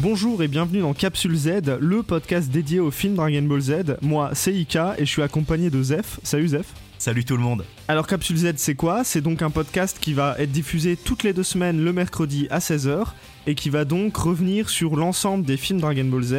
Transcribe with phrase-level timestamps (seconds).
[0.00, 3.72] Bonjour et bienvenue dans Capsule Z, le podcast dédié au film Dragon Ball Z.
[4.00, 6.20] Moi, c'est Ika et je suis accompagné de Zef.
[6.22, 6.72] Salut Zef.
[6.98, 7.64] Salut tout le monde.
[7.88, 9.02] Alors Capsule Z, c'est quoi?
[9.02, 12.60] C'est donc un podcast qui va être diffusé toutes les deux semaines le mercredi à
[12.60, 13.06] 16h
[13.48, 16.36] et qui va donc revenir sur l'ensemble des films Dragon Ball Z,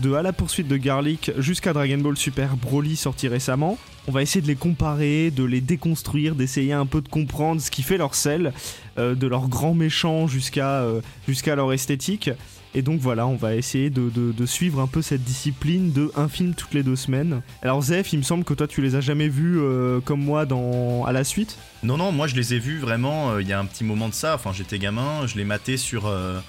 [0.00, 3.78] de À la poursuite de Garlic jusqu'à Dragon Ball Super Broly sorti récemment.
[4.08, 7.70] On va essayer de les comparer, de les déconstruire, d'essayer un peu de comprendre ce
[7.70, 8.52] qui fait leur sel,
[8.98, 12.30] euh, de leur grand méchant jusqu'à euh, jusqu'à leur esthétique.
[12.74, 16.28] Et donc voilà, on va essayer de, de- suivre un peu cette discipline de un
[16.28, 17.42] film toutes les deux semaines.
[17.62, 20.46] Alors Zef, il me semble que toi tu les as jamais vus euh, comme moi
[20.46, 21.58] dans à la suite?
[21.82, 24.08] Non, non, moi je les ai vus vraiment euh, il y a un petit moment
[24.08, 24.34] de ça.
[24.34, 26.06] Enfin, j'étais gamin, je les matais sur.
[26.06, 26.40] euh,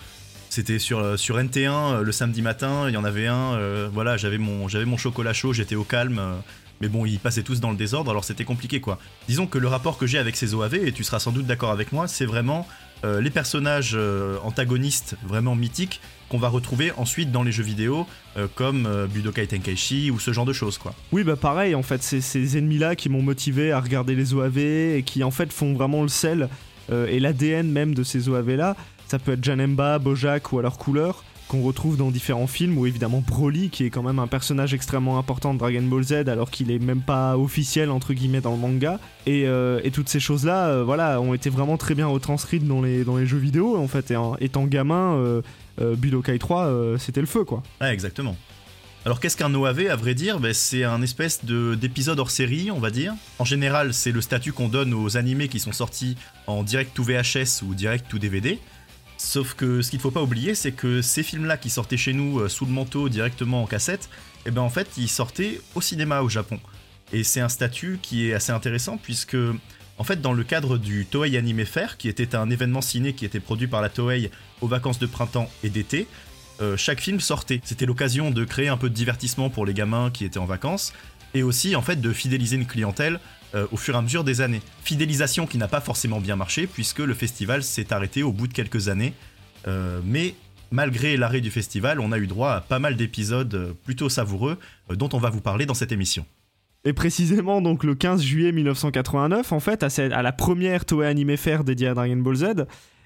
[0.49, 3.57] C'était sur, sur NT1 euh, le samedi matin, il y en avait un.
[3.93, 6.21] voilà, j'avais mon, mon chocolat chaud, j'étais au calme.
[6.81, 8.97] mais bon, ils passaient tous dans le désordre, alors c'était compliqué quoi.
[9.27, 11.71] Disons que le rapport que j'ai avec ces OAV, et tu seras sans doute d'accord
[11.71, 12.67] avec moi, c'est vraiment
[13.03, 13.97] les personnages
[14.43, 15.99] antagonistes vraiment mythiques
[16.33, 20.33] qu'on va retrouver ensuite dans les jeux vidéo, euh, comme euh, Budokai Tenkaichi ou ce
[20.33, 20.95] genre de choses quoi.
[21.11, 24.57] Oui, bah pareil, en fait, c'est ces ennemis-là qui m'ont motivé à regarder les OAV
[24.57, 26.49] et qui en fait font vraiment le sel
[26.91, 28.75] euh, et l'ADN même de ces OAV-là.
[29.05, 31.23] Ça peut être Janemba, Bojack ou alors Couleur
[31.53, 35.19] qu'on retrouve dans différents films ou évidemment Broly qui est quand même un personnage extrêmement
[35.19, 38.57] important de Dragon Ball Z alors qu'il est même pas officiel entre guillemets dans le
[38.57, 42.67] manga et, euh, et toutes ces choses là voilà ont été vraiment très bien retranscrites
[42.67, 45.41] dans les, dans les jeux vidéo en fait et en- étant gamin euh,
[45.79, 48.35] euh, Budokai 3 euh, c'était le feu quoi Ouais, exactement.
[49.05, 50.39] Alors qu'est-ce qu'un OAV à vrai dire?
[50.39, 53.13] Ben, C'est un espèce de- d'épisode hors série, on va dire.
[53.37, 56.15] En général, c'est le statut qu'on donne aux animés qui sont sortis
[56.47, 58.59] en direct to VHS ou direct to DVD.
[59.23, 62.41] Sauf que ce qu'il faut pas oublier, c'est que ces films-là qui sortaient chez nous
[62.41, 64.09] euh, sous le manteau directement en cassette,
[64.45, 66.59] eh ben en fait, ils sortaient au cinéma au Japon.
[67.13, 69.37] Et c'est un statut qui est assez intéressant puisque,
[69.97, 73.23] en fait, dans le cadre du Toei Anime Fair, qui était un événement ciné qui
[73.23, 74.29] était produit par la Toei
[74.59, 76.05] aux vacances de printemps et d'été,
[76.61, 77.61] euh, chaque film sortait.
[77.63, 80.91] C'était l'occasion de créer un peu de divertissement pour les gamins qui étaient en vacances
[81.33, 83.21] et aussi en fait de fidéliser une clientèle
[83.55, 84.61] euh, au fur et à mesure des années.
[84.83, 88.53] Fidélisation qui n'a pas forcément bien marché puisque le festival s'est arrêté au bout de
[88.53, 89.13] quelques années.
[89.67, 90.35] Euh, mais
[90.71, 94.57] malgré l'arrêt du festival, on a eu droit à pas mal d'épisodes euh, plutôt savoureux
[94.89, 96.25] dont on va vous parler dans cette émission.
[96.85, 101.63] Et précisément donc le 15 juillet 1989, en fait, à la première Toei Anime Fair
[101.63, 102.45] dédiée à Dragon Ball Z,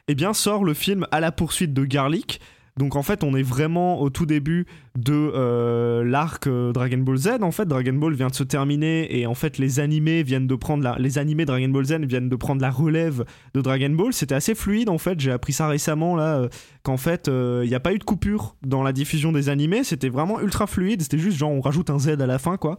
[0.07, 2.39] eh bien sort le film À la poursuite de Garlic.
[2.77, 4.67] Donc en fait, on est vraiment au tout début
[4.97, 7.29] de euh, l'arc euh, Dragon Ball Z.
[7.41, 10.55] En fait, Dragon Ball vient de se terminer et en fait, les animés viennent de
[10.55, 10.95] prendre la...
[10.99, 14.13] les animés Dragon Ball Z viennent de prendre la relève de Dragon Ball.
[14.13, 15.19] C'était assez fluide en fait.
[15.19, 16.49] J'ai appris ça récemment là, euh,
[16.83, 19.83] qu'en fait, il n'y a pas eu de coupure dans la diffusion des animés.
[19.83, 21.01] C'était vraiment ultra fluide.
[21.01, 22.77] C'était juste genre on rajoute un Z à la fin quoi.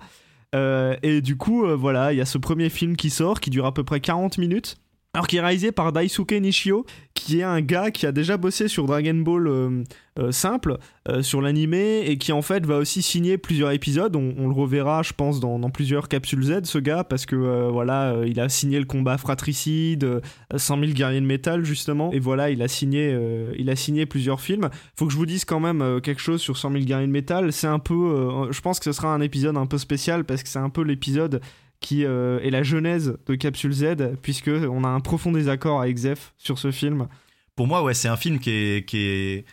[0.54, 3.74] Et du coup, voilà, il y a ce premier film qui sort, qui dure à
[3.74, 4.76] peu près 40 minutes.
[5.14, 8.68] Alors qui est réalisé par Daisuke Nishio, qui est un gars qui a déjà bossé
[8.68, 9.82] sur Dragon Ball euh,
[10.18, 10.76] euh, simple,
[11.08, 14.14] euh, sur l'animé, et qui en fait va aussi signer plusieurs épisodes.
[14.14, 17.36] On, le reverra, je pense, dans, plusieurs capsules Z, ce gars, parce que
[17.70, 20.20] voilà, il a signé le combat fratricide, euh,
[20.54, 23.16] 100 000 guerriers de métal justement, et voilà, il a signé,
[24.06, 24.68] plusieurs films.
[24.94, 27.52] Faut que je vous dise quand même quelque chose sur 100 000 guerriers de métal.
[27.52, 30.48] C'est un peu, je pense que ce sera un épisode un peu spécial parce que
[30.50, 31.40] c'est un peu l'épisode
[31.80, 33.84] qui euh, est la genèse de Capsule Z,
[34.22, 37.08] puisque on a un profond désaccord avec Zef sur ce film.
[37.56, 39.44] Pour moi, ouais, c'est un film qui est, qui est,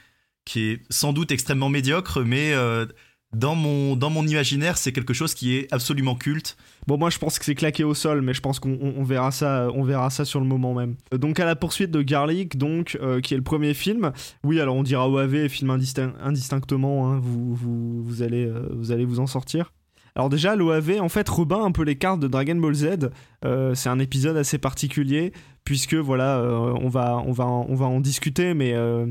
[0.46, 2.86] qui est sans doute extrêmement médiocre, mais euh,
[3.34, 6.56] dans, mon, dans mon imaginaire, c'est quelque chose qui est absolument culte.
[6.88, 9.04] Bon, moi je pense que c'est claqué au sol, mais je pense qu'on on- on
[9.04, 10.96] verra ça, on verra ça sur le moment même.
[11.14, 14.12] Euh, Donc à la poursuite de Garlic, donc euh, qui est le premier film.
[14.44, 17.12] Oui, alors on dira OAV, film indistin- indistinctement.
[17.12, 19.74] hein, vous, vous, vous allez, euh, vous allez vous en sortir.
[20.18, 23.10] Alors déjà, l'OAV en fait rebat un peu les cartes de Dragon Ball Z.
[23.44, 25.34] Euh, c'est un épisode assez particulier
[25.66, 29.08] puisque voilà, euh, on va, on va, en- on va en discuter, mais euh,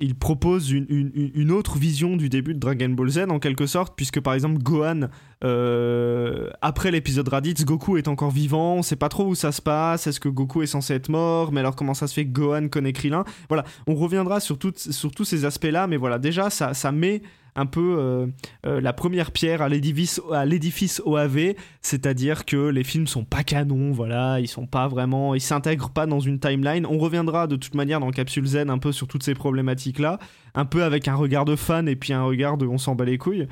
[0.00, 0.86] il propose une,
[1.34, 4.58] une, autre vision du début de Dragon Ball Z en quelque sorte, puisque par exemple
[4.62, 5.08] Gohan
[5.44, 9.60] euh, après l'épisode Raditz, Goku est encore vivant, on sait pas trop où ça se
[9.62, 12.32] passe, est-ce que Goku est censé être mort, mais alors comment ça se fait que
[12.32, 13.24] Gohan connaît Krillin?
[13.48, 17.22] Voilà, on reviendra sur, toutes- sur tous ces aspects-là, mais voilà, déjà ça, ça met
[17.56, 18.28] un peu
[18.62, 23.90] la première pierre à l'édifice à l'édifice OAV, c'est-à-dire que les films sont pas canons,
[23.90, 26.86] voilà, ils sont pas vraiment, ils s'intègrent dans une timeline.
[26.86, 30.18] On reviendra de toute manière dans Capsule Z un peu sur toutes ces problématiques-là,
[30.54, 33.04] un peu avec un regard de fan et puis un regard de on s'en bat
[33.04, 33.46] les couilles.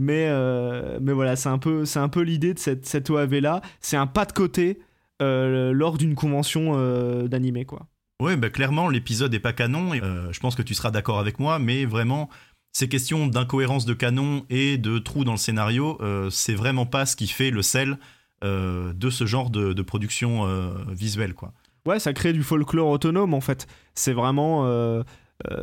[0.00, 3.60] Mais, euh, mais voilà, c'est un peu, peu l'idée de cette, cette OAV-là.
[3.80, 4.78] C'est un pas de côté
[5.20, 7.86] euh, lors d'une convention euh, d'animé, quoi.
[8.20, 10.00] Ouais, bah clairement, l'épisode est pas canon, et
[10.30, 12.28] je pense que tu seras d'accord avec moi, mais vraiment,
[12.70, 15.98] ces questions d'incohérence de canon et de trous dans le scénario,
[16.30, 17.96] c'est vraiment pas ce qui fait le sel
[18.42, 20.46] de ce genre de, production
[20.90, 21.54] visuelle, quoi.
[21.86, 23.66] Ouais, ça crée du folklore autonome en fait.
[23.94, 24.66] C'est vraiment.
[24.66, 25.02] euh,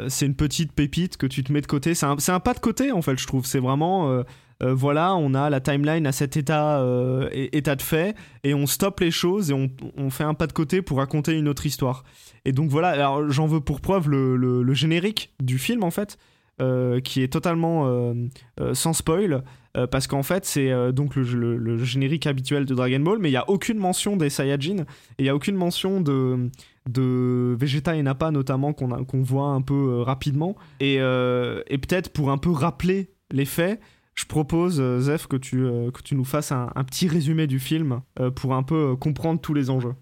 [0.08, 1.94] c'est une petite pépite que tu te mets de côté.
[1.94, 3.46] C'est un, un, pas de côté en fait, je trouve.
[3.46, 4.24] C'est vraiment
[4.64, 8.66] euh, voilà, on a la timeline à cet état, euh, état de fait, et on
[8.66, 12.04] stoppe les choses et on, fait un pas de côté pour raconter une autre histoire.
[12.44, 16.18] Et donc voilà, alors j'en veux pour preuve le, générique du film en fait,
[16.60, 18.14] euh, qui est totalement
[18.74, 19.44] sans spoil.
[19.91, 23.50] Parce qu'en fait, c'est donc le, générique habituel de Dragon Ball, mais il n'y a
[23.50, 24.85] aucune mention des Saiyajin, et
[25.19, 26.50] il n'y a aucune mention de,
[26.89, 32.38] de Vegeta et Nappa notamment qu'on voit un peu rapidement et, et peut-être pour un
[32.38, 33.79] peu rappeler les faits
[34.18, 37.59] je propose, euh, Zef, que tu, euh, que tu nous fasses un, petit résumé du
[37.59, 39.94] film euh, pour un peu comprendre tous les enjeux.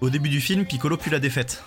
[0.00, 1.64] Au début du film, Piccolo pue la défaite.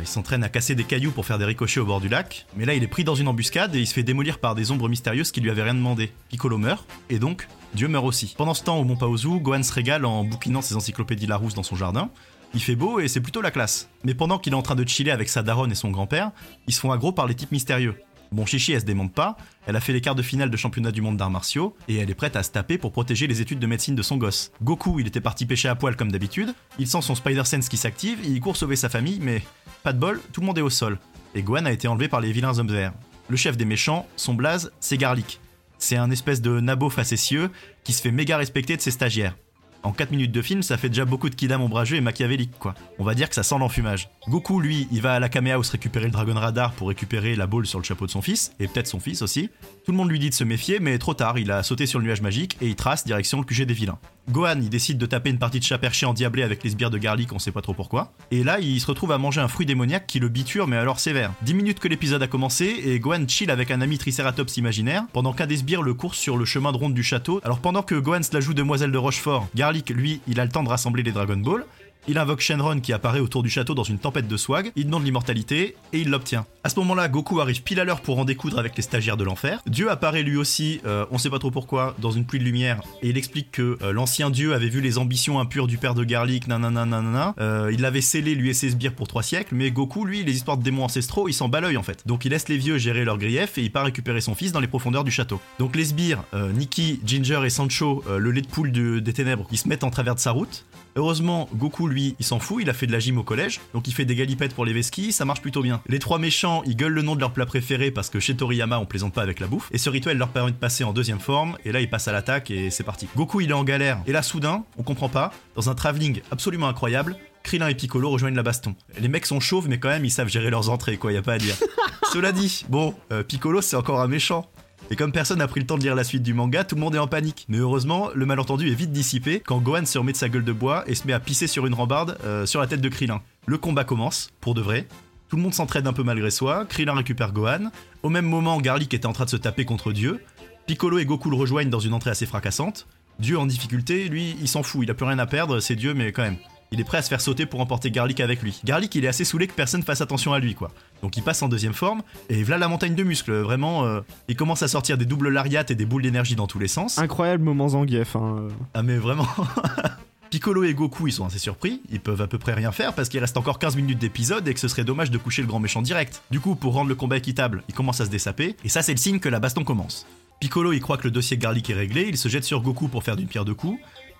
[0.00, 2.64] Il s'entraîne à casser des cailloux pour faire des ricochets au bord du lac, mais
[2.64, 4.88] là il est pris dans une embuscade et il se fait démolir par des ombres
[4.88, 6.12] mystérieuses qui lui avaient rien demandé.
[6.28, 8.34] Piccolo meurt, et donc Dieu meurt aussi.
[8.36, 11.62] Pendant ce temps, au Mont Paozu, Gohan se régale en bouquinant ses encyclopédies Larousse dans
[11.62, 12.10] son jardin,
[12.52, 13.88] il fait beau et c'est plutôt la classe.
[14.04, 16.32] Mais pendant qu'il est en train de chiller avec sa daronne et son grand-père,
[16.66, 17.94] ils se font aggro par les types mystérieux.
[18.32, 19.36] Bon, Chichi, elle se démonte pas,
[19.66, 22.10] elle a fait les quarts de finale de championnat du monde d'arts martiaux, et elle
[22.10, 24.52] est prête à se taper pour protéger les études de médecine de son gosse.
[24.62, 27.76] Goku, il était parti pêcher à poil comme d'habitude, il sent son Spider Sense qui
[27.76, 29.42] s'active, il court sauver sa famille, mais
[29.82, 30.98] pas de bol, tout le monde est au sol.
[31.34, 32.92] Et Gohan a été enlevé par les vilains hommes verts.
[33.28, 35.40] Le chef des méchants, son blaze, c'est Garlic.
[35.78, 37.50] C'est un espèce de nabo facétieux
[37.84, 39.36] qui se fait méga respecter de ses stagiaires.
[39.82, 42.74] En 4 minutes de film, ça fait déjà beaucoup de kidam ombrageux et machiavélique, quoi.
[42.98, 44.10] On va dire que ça sent l'enfumage.
[44.28, 47.46] Goku, lui, il va à la Kame House récupérer le Dragon Radar pour récupérer la
[47.46, 49.48] boule sur le chapeau de son fils, et peut-être son fils aussi.
[49.84, 51.98] Tout le monde lui dit de se méfier, mais trop tard, il a sauté sur
[51.98, 53.98] le nuage magique et il trace direction le QG des vilains.
[54.28, 56.98] Gohan, il décide de taper une partie de chat perché endiablé avec les sbires de
[56.98, 58.12] Garlic, on sait pas trop pourquoi.
[58.30, 61.00] Et là, il se retrouve à manger un fruit démoniaque qui le biture, mais alors
[61.00, 61.32] sévère.
[61.42, 65.32] 10 minutes que l'épisode a commencé, et Gohan chill avec un ami Triceratops imaginaire, pendant
[65.32, 67.40] qu'un des sbires le course sur le chemin de ronde du château.
[67.44, 70.50] Alors pendant que Gohan se la joue demoiselle de Rochefort, Garlic, lui, il a le
[70.50, 71.64] temps de rassembler les Dragon Ball.
[72.08, 75.04] Il invoque Shenron qui apparaît autour du château dans une tempête de swag, il demande
[75.04, 76.46] l'immortalité et il l'obtient.
[76.64, 79.24] À ce moment-là, Goku arrive pile à l'heure pour en découdre avec les stagiaires de
[79.24, 79.60] l'enfer.
[79.66, 82.80] Dieu apparaît lui aussi, euh, on sait pas trop pourquoi, dans une pluie de lumière
[83.02, 86.04] et il explique que euh, l'ancien dieu avait vu les ambitions impures du père de
[86.04, 87.34] Garlic, nanana nanana.
[87.38, 90.34] Euh, il l'avait scellé lui et ses sbires pour trois siècles, mais Goku, lui, les
[90.34, 92.06] histoires de démons ancestraux, il s'en bat l'œil en fait.
[92.06, 94.60] Donc il laisse les vieux gérer leurs griefs et il part récupérer son fils dans
[94.60, 95.40] les profondeurs du château.
[95.58, 99.68] Donc les sbires, Nikki, Ginger et Sancho, le lait de poule des ténèbres, ils se
[99.68, 100.64] mettent en travers de sa route.
[100.96, 103.88] Heureusement, Goku, lui, il s'en fout, il a fait de la gym au collège, donc
[103.88, 105.80] il fait des galipettes pour les vesquis, ça marche plutôt bien.
[105.88, 108.78] Les trois méchants, ils gueulent le nom de leur plat préféré parce que chez Toriyama,
[108.78, 111.20] on plaisante pas avec la bouffe, et ce rituel leur permet de passer en deuxième
[111.20, 113.08] forme, et là, ils passent à l'attaque et c'est parti.
[113.16, 116.68] Goku, il est en galère, et là, soudain, on comprend pas, dans un travelling absolument
[116.68, 118.74] incroyable, Krillin et Piccolo rejoignent la baston.
[118.98, 121.22] Les mecs sont chauves, mais quand même, ils savent gérer leurs entrées, quoi, y a
[121.22, 121.54] pas à dire.
[122.12, 124.50] Cela dit, bon, euh, Piccolo, c'est encore un méchant.
[124.92, 126.80] Et comme personne n'a pris le temps de lire la suite du manga, tout le
[126.80, 127.46] monde est en panique.
[127.48, 130.52] Mais heureusement, le malentendu est vite dissipé quand Gohan se remet de sa gueule de
[130.52, 133.22] bois et se met à pisser sur une rambarde euh, sur la tête de Krillin.
[133.46, 134.88] Le combat commence, pour de vrai.
[135.28, 137.70] Tout le monde s'entraide un peu malgré soi, Krillin récupère Gohan.
[138.02, 140.24] Au même moment, Garlic était en train de se taper contre Dieu.
[140.66, 142.88] Piccolo et Goku le rejoignent dans une entrée assez fracassante.
[143.20, 145.94] Dieu en difficulté, lui, il s'en fout, il a plus rien à perdre, c'est Dieu,
[145.94, 146.36] mais quand même.
[146.72, 148.60] Il est prêt à se faire sauter pour emporter Garlic avec lui.
[148.64, 150.70] Garlic, il est assez saoulé que personne fasse attention à lui, quoi.
[151.02, 154.36] Donc il passe en deuxième forme, et voilà la montagne de muscles, vraiment, euh, il
[154.36, 156.98] commence à sortir des doubles lariats et des boules d'énergie dans tous les sens.
[156.98, 158.48] Incroyable moment Zangief, hein.
[158.74, 159.26] Ah mais vraiment
[160.30, 163.08] Piccolo et Goku, ils sont assez surpris, ils peuvent à peu près rien faire parce
[163.08, 165.58] qu'il reste encore 15 minutes d'épisode et que ce serait dommage de coucher le grand
[165.58, 166.22] méchant direct.
[166.30, 168.92] Du coup, pour rendre le combat équitable, ils commencent à se dessaper, et ça c'est
[168.92, 170.06] le signe que la baston commence.
[170.38, 173.02] Piccolo, il croit que le dossier Garlic est réglé, il se jette sur Goku pour
[173.02, 173.78] faire d'une pierre deux coups,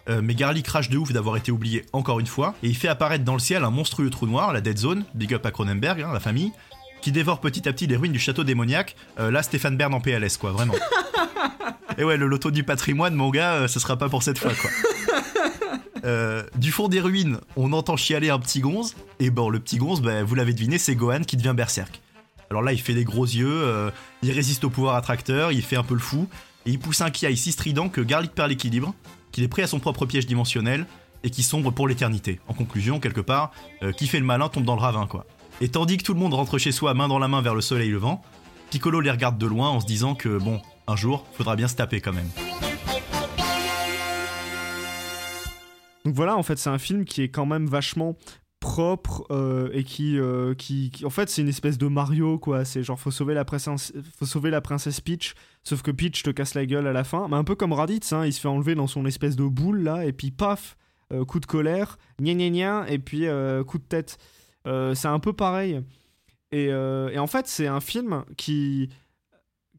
[0.09, 2.88] euh, mais Garlic crache de ouf d'avoir été oublié encore une fois, et il fait
[2.88, 6.02] apparaître dans le ciel un monstrueux trou noir, la Dead Zone, big up à Cronenberg,
[6.02, 6.52] hein, la famille,
[7.00, 8.97] qui dévore petit à petit les ruines du château démoniaque.
[9.19, 10.75] Euh, là, Stéphane Bern en PLS, quoi, vraiment.
[11.99, 14.52] et ouais, le loto du patrimoine, mon gars, euh, ce sera pas pour cette fois,
[14.54, 14.71] quoi.
[16.57, 20.00] du fond des ruines, on entend chialer un petit gonze, et bon, le petit gonze,
[20.00, 22.00] bah, vous l'avez deviné, c'est Gohan qui devient berserk.
[22.50, 23.92] Alors là, il fait des gros yeux,
[24.23, 26.26] il résiste au pouvoir attracteur, il fait un peu le fou,
[26.66, 28.95] et il pousse un kiaï si strident que Garlic perd l'équilibre,
[29.32, 30.87] qu'il est prêt à son propre piège dimensionnel
[31.22, 32.40] et qui sombre pour l'éternité.
[32.49, 35.26] En conclusion, quelque part, euh, qui fait le malin tombe dans le ravin, quoi.
[35.60, 37.60] Et tandis que tout le monde rentre chez soi main dans la main vers le
[37.60, 38.22] soleil levant,
[38.70, 41.76] Piccolo les regarde de loin en se disant que, bon, un jour, faudra bien se
[41.76, 42.30] taper quand même.
[46.04, 48.16] Donc voilà, en fait, c'est un film qui est quand même vachement
[48.61, 49.85] propre euh, et
[50.17, 52.64] euh, qui, qui, en fait c'est une espèce de Mario quoi.
[52.64, 56.31] C'est genre faut sauver la princesse faut sauver la princesse Peach sauf que Peach te
[56.31, 57.26] casse la gueule à la fin.
[57.29, 59.83] Mais un peu comme Raditz hein, il se fait enlever dans son espèce de boule
[59.83, 60.76] là et puis paf
[61.12, 63.26] euh, coup de colère gna gna gna et puis
[63.67, 64.19] coup de tête.
[64.67, 65.83] C'est un peu pareil.
[66.52, 68.90] Et, et en fait c'est un film qui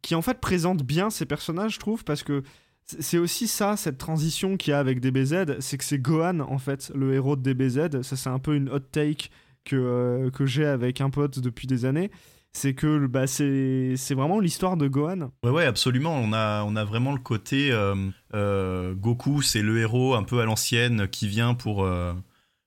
[0.02, 2.42] qui en fait présente bien ces personnages je trouve parce que
[2.86, 6.58] c'est aussi ça, cette transition qu'il y a avec DBZ, c'est que c'est Gohan, en
[6.58, 8.02] fait, le héros de DBZ.
[8.02, 9.30] Ça, c'est un peu une hot take
[9.66, 12.12] que, euh, que j'ai avec un pote depuis des années.
[12.54, 15.32] C'est que bah, c'est vraiment l'histoire de Gohan.
[15.44, 16.14] Ouais, ouais, absolument.
[16.16, 17.96] On a, on a vraiment le côté euh,
[18.34, 21.88] euh, Goku, c'est le héros un peu à l'ancienne qui vient pour,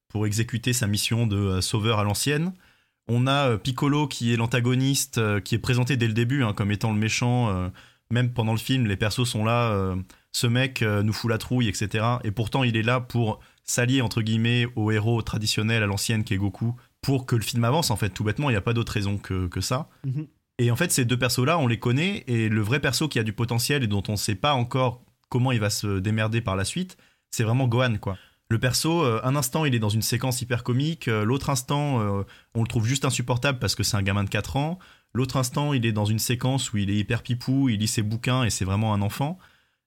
[0.08, 2.54] pour exécuter sa mission de sauveur à l'ancienne.
[3.08, 6.90] On a Piccolo qui est l'antagoniste, qui est présenté dès le début hein, comme étant
[6.90, 7.70] le méchant
[8.10, 9.96] même pendant le film, les persos sont là, euh,
[10.32, 12.04] ce mec euh, nous fout la trouille, etc.
[12.24, 16.34] Et pourtant, il est là pour s'allier, entre guillemets, au héros traditionnel à l'ancienne qui
[16.34, 18.72] est Goku, pour que le film avance, en fait, tout bêtement, il n'y a pas
[18.72, 19.88] d'autre raison que, ça.
[20.04, 20.26] Mhm.
[20.58, 23.24] Et en fait, ces deux persos-là, on les connaît, et le vrai perso qui a
[23.24, 26.56] du potentiel et dont on ne sait pas encore comment il va se démerder par
[26.56, 26.96] la suite,
[27.30, 28.16] c'est vraiment Gohan, quoi.
[28.50, 32.62] Le perso, euh, un instant, il est dans une séquence hyper comique, l'autre instant, on
[32.62, 34.78] le trouve juste insupportable parce que c'est un gamin de 4 ans,
[35.14, 38.02] L'autre instant, il est dans une séquence où il est hyper pipou, il lit ses
[38.02, 39.38] bouquins et c'est vraiment un enfant.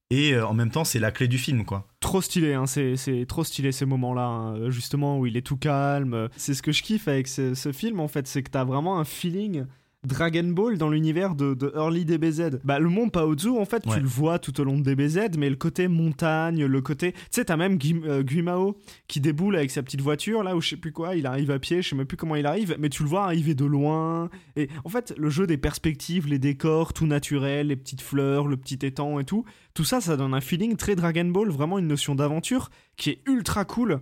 [0.09, 1.85] Et euh, en même temps, c'est la clé du film, quoi.
[1.99, 2.95] Trop stylé, hein, c'est,
[3.27, 6.29] trop stylé ces moments-là, hein, justement, où il est tout calme.
[6.37, 8.99] C'est ce que je kiffe avec ce, ce film, en fait, c'est que t'as vraiment
[8.99, 9.65] un feeling
[10.05, 12.59] Dragon Ball dans l'univers de, Early DBZ.
[12.63, 15.49] Bah, le monde Paozu, en fait, tu le vois tout au long de DBZ, mais
[15.49, 17.13] le côté montagne, le côté.
[17.13, 18.77] Tu sais, t'as même euh, Guimao
[19.07, 21.59] qui déboule avec sa petite voiture, là, ou je sais plus quoi, il arrive à
[21.59, 24.29] pied, je sais même plus comment il arrive, mais tu le vois arriver de loin.
[24.55, 28.55] Et en fait, le jeu des perspectives, les décors, tout naturel, les petites fleurs, le
[28.55, 31.87] petit étang et tout, tout ça, ça donne un feeling très Dragon Ball, vraiment une
[31.87, 33.99] notion d'aventure qui est ultra cool.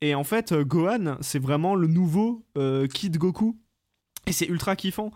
[0.00, 3.56] Et en fait, euh, Gohan, c'est vraiment le nouveau euh, Kid Goku.
[4.26, 5.10] Et c'est ultra kiffant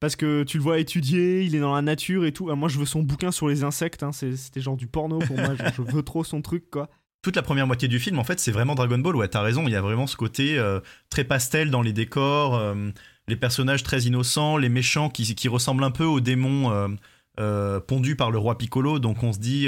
[0.00, 2.50] parce que tu le vois étudier, il est dans la nature et tout.
[2.50, 4.02] Ah, moi, je veux son bouquin sur les insectes.
[4.02, 4.12] Hein.
[4.12, 5.54] C'était genre du porno pour moi.
[5.76, 6.90] je veux trop son truc, quoi.
[7.22, 9.16] Toute la première moitié du film, en fait, c'est vraiment Dragon Ball.
[9.16, 9.64] Ouais, t'as raison.
[9.66, 12.90] Il y a vraiment ce côté euh, très pastel dans les décors, euh,
[13.26, 16.96] les personnages très innocents, les méchants qui, qui ressemblent un peu aux démons
[17.40, 18.98] euh, pondus par le roi Piccolo.
[18.98, 19.66] Donc, on se dit,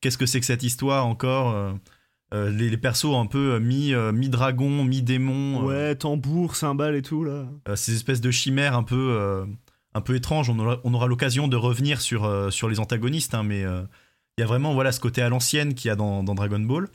[0.00, 1.74] qu'est-ce que c'est que cette histoire encore
[2.32, 7.48] les, persos un peu mi, mi dragon mi démon ouais tambour cymbales et tout là
[7.74, 9.44] ces espèces de chimères un peu
[9.94, 10.50] un peu étrange.
[10.50, 13.82] On aura, l'occasion de revenir sur, euh, sur les antagonistes, hein, mais euh,
[14.38, 16.88] il y a vraiment voilà, ce côté à l'ancienne qu'il y a dans, Dragon Ball.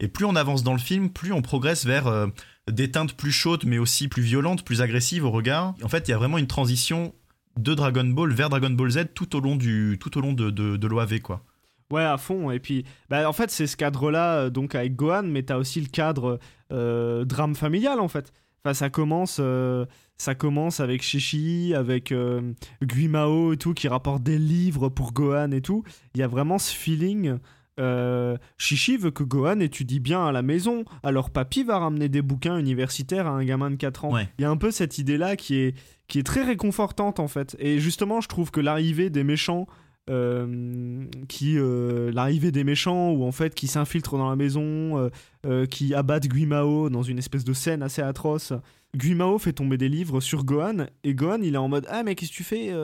[0.00, 2.26] Et plus on avance dans le film, plus on progresse vers euh,
[2.70, 5.74] des teintes plus chaudes, mais aussi plus violentes, plus agressives au regard.
[5.82, 7.14] En fait, il y a vraiment une transition
[7.56, 10.50] de Dragon Ball vers Dragon Ball Z tout au long, du, tout au long de,
[10.50, 11.44] de, l'OAV, quoi.
[11.90, 12.50] Ouais, à fond.
[12.50, 15.88] Et puis, bah, en fait, c'est ce cadre-là, donc avec Gohan, mais t'as aussi le
[15.88, 16.40] cadre
[16.70, 18.32] drame familial, en fait.
[18.64, 19.86] Enfin, ça commence, euh,
[20.18, 22.52] ça commence avec Shishi, avec euh,
[22.82, 25.82] Guimao et tout, qui rapporte des livres pour Gohan et tout.
[26.14, 27.38] Il y a vraiment ce feeling.
[27.80, 32.22] Euh, Shishi veut que Gohan étudie bien à la maison, alors papy va ramener des
[32.22, 34.18] bouquins universitaires à un gamin de 4 ans.
[34.38, 35.74] Il y a un peu cette idée-là qui est,
[36.06, 37.56] qui est très réconfortante en fait.
[37.58, 39.66] Et justement, je trouve que l'arrivée des méchants
[40.10, 45.10] euh, qui euh, l'arrivée des méchants ou en fait qui s'infiltrent dans la maison,
[45.46, 48.52] euh, qui abattent Guimao dans une espèce de scène assez atroce.
[48.96, 52.16] Guimao fait tomber des livres sur Gohan et Gohan il est en mode ah mais
[52.16, 52.74] qu'est-ce que tu fais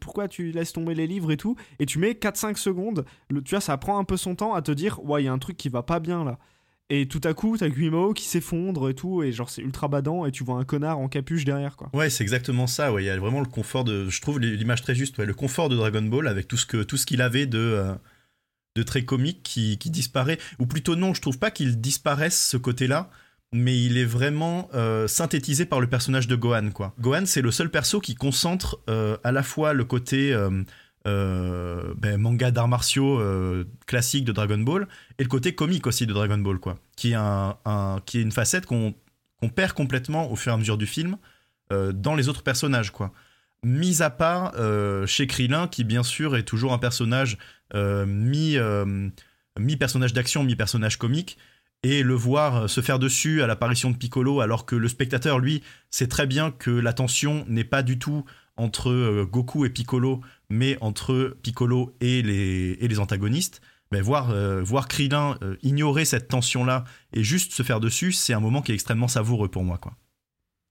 [0.00, 1.54] pourquoi tu laisses tomber les livres et tout?
[1.78, 4.62] Et tu mets 4-5 secondes le, tu vois ça prend un peu son temps à
[4.62, 6.38] te dire ouais il y a un truc qui va pas bien là
[6.90, 10.26] et tout à coup, t'as Guimao qui s'effondre et tout, et genre c'est ultra badant,
[10.26, 11.88] et tu vois un connard en capuche derrière, quoi.
[11.94, 13.02] Ouais, c'est exactement ça, ouais.
[13.02, 14.08] Il y a vraiment le confort de.
[14.10, 15.24] Je trouve l'image très juste, ouais.
[15.24, 17.58] Le confort de Dragon Ball avec tout ce qu'il avait de.
[17.58, 17.94] Euh,
[18.76, 20.36] de très comique qui, qui, disparaît.
[20.58, 23.08] Ou plutôt, non, je trouve pas qu'il disparaisse ce côté-là,
[23.52, 26.92] mais il est vraiment euh, synthétisé par le personnage de Gohan, quoi.
[26.98, 30.36] Gohan, c'est le seul perso qui concentre euh, à la fois le côté
[31.06, 36.12] ben, manga d'arts martiaux euh, classique de Dragon Ball et le côté comique aussi de
[36.12, 37.56] Dragon Ball quoi qui est un,
[38.06, 38.94] qui est une facette qu'on
[39.54, 41.16] perd complètement au fur et à mesure du film
[41.72, 43.12] euh, dans les autres personnages quoi.
[43.62, 44.54] Mis à part
[45.06, 47.38] chez Krillin qui bien sûr est toujours un personnage
[47.74, 48.58] mi
[49.58, 51.38] mi personnage d'action mi personnage comique
[51.82, 55.62] et le voir se faire dessus à l'apparition de Piccolo alors que le spectateur lui
[55.90, 58.24] sait très bien que la tension n'est pas du tout
[58.56, 60.20] entre Goku et Piccolo
[60.54, 66.04] mais entre Piccolo et les, et les antagonistes, ben voir, euh, voir Krillin euh, ignorer
[66.04, 69.64] cette tension-là et juste se faire dessus, c'est un moment qui est extrêmement savoureux pour
[69.64, 69.78] moi.
[69.78, 69.94] Quoi.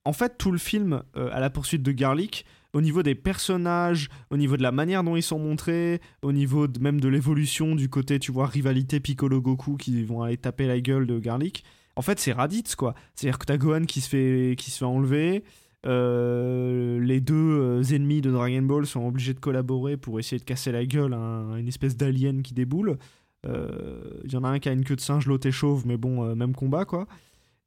[0.06, 4.10] En fait, tout le film, euh, à la poursuite de Garlic, au niveau des personnages,
[4.32, 7.88] au niveau de la manière dont ils sont montrés, au niveau même de l'évolution du
[7.88, 11.64] côté, tu vois, rivalité Piccolo-Goku qui vont aller taper la gueule de Garlic,
[11.96, 12.96] en fait, c'est Raditz, quoi.
[13.14, 15.44] C'est-à-dire que t'as Gohan qui se fait, qui se fait enlever,
[15.86, 20.46] euh, les deux euh, ennemis de Dragon Ball sont obligés de collaborer pour essayer de
[20.46, 22.98] casser la gueule à, une espèce d'alien qui déboule.
[23.44, 25.86] Il euh, y en a un qui a une queue de singe, l'autre est chauve,
[25.86, 27.08] mais bon, même combat quoi.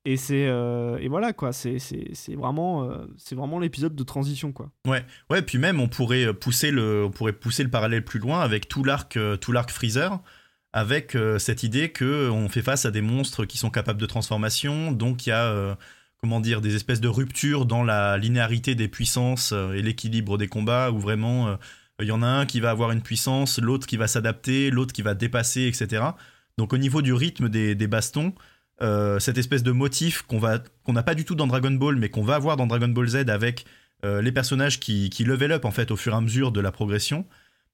[0.06, 1.78] Et c'est et voilà quoi, c'est
[2.28, 4.70] vraiment c'est vraiment l'épisode de transition quoi.
[4.86, 8.40] Ouais ouais puis même on pourrait pousser le on pourrait pousser le parallèle plus loin
[8.40, 10.22] avec tout l'arc tout l'arc Freezer
[10.72, 14.92] avec cette idée que on fait face à des monstres qui sont capables de transformation,
[14.92, 15.76] donc il y a
[16.20, 20.90] comment dire des espèces de ruptures dans la linéarité des puissances et l'équilibre des combats,
[20.90, 21.58] où vraiment
[22.00, 24.92] il y en a un qui va avoir une puissance, l'autre qui va s'adapter, l'autre
[24.92, 26.04] qui va dépasser, etc.
[26.58, 28.34] Donc au niveau du rythme des, bastons,
[28.82, 32.22] euh, cette espèce de motif qu'on n'a pas du tout dans Dragon Ball, mais qu'on
[32.22, 33.64] va avoir dans Dragon Ball Z avec
[34.04, 36.60] euh, les personnages qui, qui level up en fait au fur et à mesure de
[36.60, 37.26] la progression.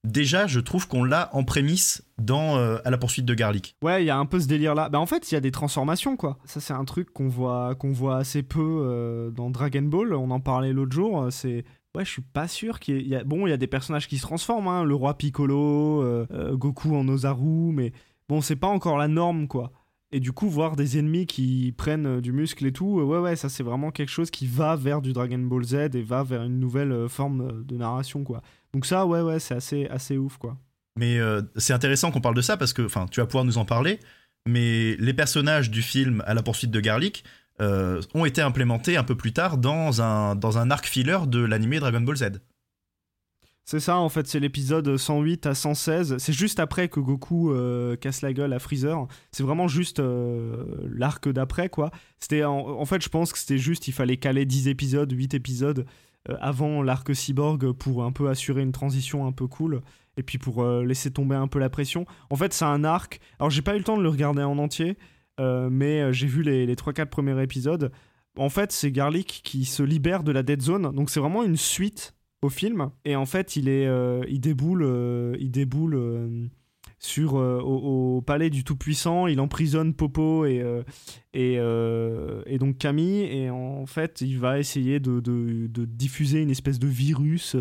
[0.05, 3.77] Déjà, je trouve qu'on l'a en prémisse dans euh, à la poursuite de Garlic.
[3.83, 4.89] Ouais, il y a un peu ce délire là.
[4.89, 6.39] Bah en fait, il y a des transformations quoi.
[6.45, 10.15] Ça c'est un truc qu'on voit qu'on voit assez peu dans Dragon Ball.
[10.15, 11.29] On en parlait l'autre jour.
[11.31, 13.23] C'est Ouais, je suis pas sûr qu'il y, a.
[13.23, 14.85] Bon, il y a des personnages qui se transforment, hein.
[14.85, 17.93] le roi Piccolo, euh, euh, Goku en Ozaru, mais
[18.31, 19.73] bon, c'est pas encore la norme, quoi.
[20.13, 23.37] Et du coup, voir des ennemis qui prennent euh, du muscle et tout, ouais, ouais,
[23.37, 26.43] ça c'est vraiment quelque chose qui va vers du Dragon Ball Z et va vers
[26.43, 28.43] une nouvelle forme de narration, quoi.
[28.75, 30.59] Donc ça, ouais, ouais, c'est assez, assez ouf, quoi.
[30.99, 31.19] Mais
[31.57, 33.99] c'est intéressant qu'on parle de ça parce que, enfin, tu vas pouvoir nous en parler,
[34.47, 37.25] mais les personnages du film À la poursuite de Garlic,
[37.61, 41.39] euh, ont été implémentés un peu plus tard dans un, dans un arc filler de
[41.39, 42.25] l'animé Dragon Ball Z.
[43.65, 46.17] C'est ça, en fait, c'est l'épisode 108 à 116.
[46.19, 49.07] C'est juste après que Goku euh, casse la gueule à Freezer.
[49.31, 51.91] C'est vraiment juste euh, l'arc d'après, quoi.
[52.19, 55.87] C'était en, fait, je pense que c'était juste, il fallait caler 10 épisodes, 8 épisodes
[56.41, 59.81] avant l'arc cyborg pour un peu assurer une transition un peu cool
[60.17, 62.05] et puis pour laisser tomber un peu la pression.
[62.31, 63.21] En fait, c'est un arc.
[63.41, 64.97] Alors, j'ai pas eu le temps de le regarder en entier,
[65.41, 67.91] euh, mais euh, j'ai vu les, les 3-4 premiers épisodes.
[68.37, 71.57] En fait, c'est Garlic qui se libère de la Dead Zone, donc c'est vraiment une
[71.57, 72.91] suite au film.
[73.05, 76.51] Et en fait, il, est, euh, il déboule, il déboule
[76.99, 80.63] sur, au, palais du Tout-Puissant, il emprisonne Popo et,
[81.35, 86.87] et, donc Camille, et en fait, il va essayer de, de, diffuser une espèce de
[86.87, 87.57] virus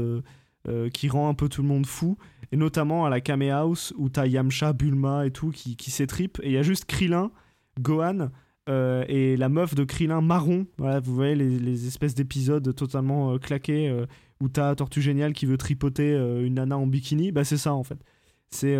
[0.93, 2.17] qui rend un peu tout le monde fou,
[2.51, 6.39] et notamment à la Kame House où t'as Yamcha, Bulma et tout qui, qui s'étripent,
[6.43, 7.31] et il y a juste Krillin
[7.79, 8.29] Gohan
[8.69, 10.67] euh, et la meuf de Krillin marron.
[10.77, 14.05] Voilà, vous voyez les, espèces d'épisodes totalement euh, claqués euh,
[14.41, 17.31] où t'as Tortue Géniale qui veut tripoter une nana en bikini.
[17.31, 17.99] Bah, c'est ça en fait.
[18.49, 18.77] C'est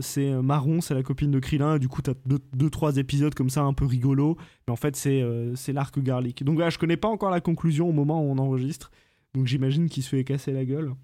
[0.00, 1.76] c'est marron, c'est la copine de Krillin.
[1.76, 4.36] Et du coup, t'as deux, deux, trois épisodes comme ça un peu rigolo.
[4.66, 6.44] Mais en fait, c'est l'arc Garlic.
[6.44, 8.90] Donc là, je connais pas encore la conclusion au moment où on enregistre.
[9.34, 10.94] Donc j'imagine qu'il se fait casser la gueule.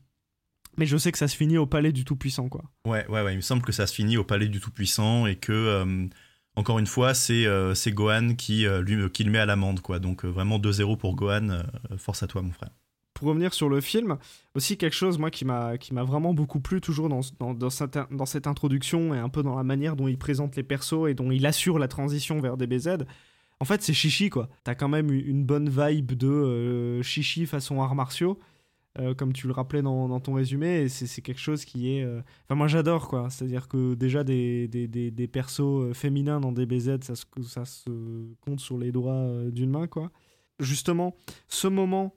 [0.79, 2.63] Mais je sais que ça se finit au palais du Tout-Puissant, quoi.
[2.87, 3.33] Ouais, ouais, ouais.
[3.33, 6.09] Il me semble que ça se finit au palais du Tout-Puissant et que
[6.57, 9.81] encore une fois, c'est euh, Gohan qui, euh, lui, qui le met à l'amende.
[9.81, 9.99] quoi.
[9.99, 11.63] Donc euh, vraiment 2-0 pour Gohan.
[11.99, 12.71] force à toi, mon frère.
[13.17, 14.19] Pour revenir sur le film,
[14.55, 17.23] aussi quelque chose moi qui m'a vraiment beaucoup plu toujours dans,
[17.71, 21.31] cette, introduction et un peu dans la manière dont il présente les persos et dont
[21.31, 22.99] il assure la transition vers DBZ.
[23.59, 24.49] En fait, c'est chichi quoi.
[24.65, 28.39] T'as quand même une bonne vibe de chichi façon arts martiaux.
[28.99, 32.03] Euh, comme tu le rappelais dans, ton résumé, c'est quelque chose qui est...
[32.03, 33.29] Euh, enfin, moi j'adore, quoi.
[33.31, 37.91] C'est-à-dire que déjà des, des, persos euh, féminins dans DBZ, ça se, ça se
[38.41, 40.11] compte sur les doigts d'une main, quoi.
[40.61, 41.15] Justement,
[41.49, 42.15] ce moment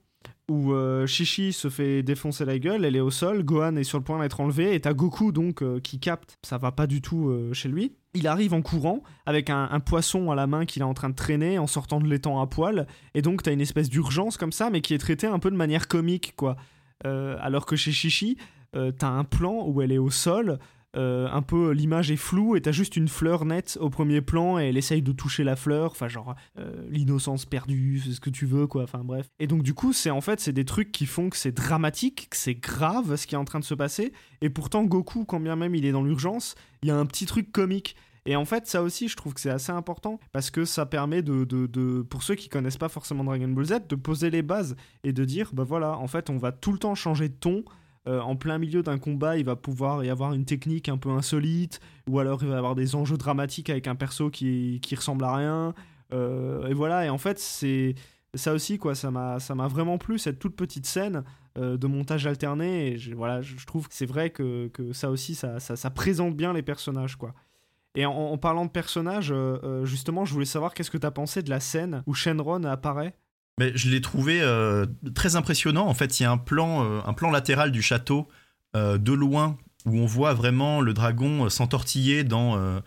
[0.48, 0.74] où
[1.06, 4.20] Shishi se fait défoncer la gueule, elle est au sol, Gohan est sur le point
[4.20, 7.92] d'être enlevé, et t'as Goku donc qui capte, ça va pas du tout chez lui.
[8.14, 11.08] Il arrive en courant avec un, un poisson à la main qu'il est en train
[11.08, 14.50] de traîner en sortant de l'étang à poil, et donc t'as une espèce d'urgence comme
[14.50, 16.56] ça, mais qui est traitée un peu de manière comique, quoi.
[17.06, 18.36] Euh, alors que chez
[18.76, 20.58] euh, t'as un plan où elle est au sol,
[20.96, 24.58] euh, un peu l'image est floue et t'as juste une fleur nette au premier plan
[24.58, 26.34] et elle essaye de toucher la fleur, enfin genre
[26.88, 29.28] l'innocence perdue, c'est ce que tu veux quoi, enfin bref.
[29.38, 32.28] Et donc du coup c'est en fait c'est des trucs qui font que c'est dramatique,
[32.30, 35.40] que c'est grave ce qui est en train de se passer et pourtant Goku quand
[35.40, 37.96] bien même il est dans l'urgence, il y a un petit truc comique.
[38.26, 41.22] Et en fait, ça aussi, je trouve que c'est assez important parce que ça permet
[41.22, 44.76] de, de, pour ceux qui connaissent pas forcément Dragon Ball Z, de poser les bases
[45.04, 47.64] et de dire, bah voilà, en fait, on va tout le temps changer de ton.
[48.08, 51.10] Euh, en plein milieu d'un combat, il va pouvoir y avoir une technique un peu
[51.10, 54.94] insolite, ou alors il va y avoir des enjeux dramatiques avec un perso qui, qui
[54.94, 55.74] ressemble à rien.
[56.12, 57.94] Euh, et voilà, et en fait, c'est
[58.34, 61.24] ça aussi, quoi, ça m'a vraiment plu, cette toute petite scène
[61.58, 62.96] euh, de montage alterné.
[62.96, 66.52] Je, voilà, je, trouve que c'est vrai que, que, ça aussi, ça, ça, présente bien
[66.54, 67.34] les personnages, quoi.
[67.96, 69.34] Et en, parlant de personnages,
[69.82, 73.16] justement, je voulais savoir qu'est-ce que tu as pensé de la scène où Shenron apparaît?
[73.58, 75.86] Mais je l'ai trouvé euh, très impressionnant.
[75.86, 78.28] En fait, il y a un plan, plan latéral du château
[78.74, 82.82] de loin où on voit vraiment le dragon s'entortiller dans,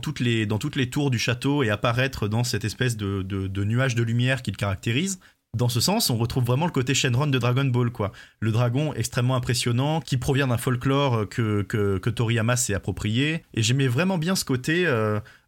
[0.00, 4.52] toutes les, tours du château et apparaître dans cette espèce de, nuage de lumière qui
[4.52, 5.18] le caractérise
[5.56, 8.12] dans ce sens, on retrouve vraiment le côté Shenron de Dragon Ball, quoi.
[8.40, 13.42] Le dragon extrêmement impressionnant, qui provient d'un folklore que, que, Toriyama s'est approprié.
[13.54, 14.86] Et j'aimais vraiment bien ce côté.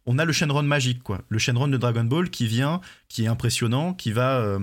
[0.09, 1.21] Euh, on a le Shenron magique, quoi.
[1.29, 4.59] Le Shenron de Dragon Ball qui vient, qui est impressionnant, qui va euh,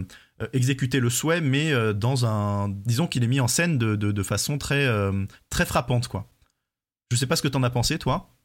[0.52, 2.68] exécuter le souhait, mais euh, dans un.
[2.68, 4.88] Disons qu'il est mis en scène de, façon très,
[5.50, 6.28] très frappante, quoi.
[7.10, 8.36] Je sais pas ce que t'en as pensé, toi.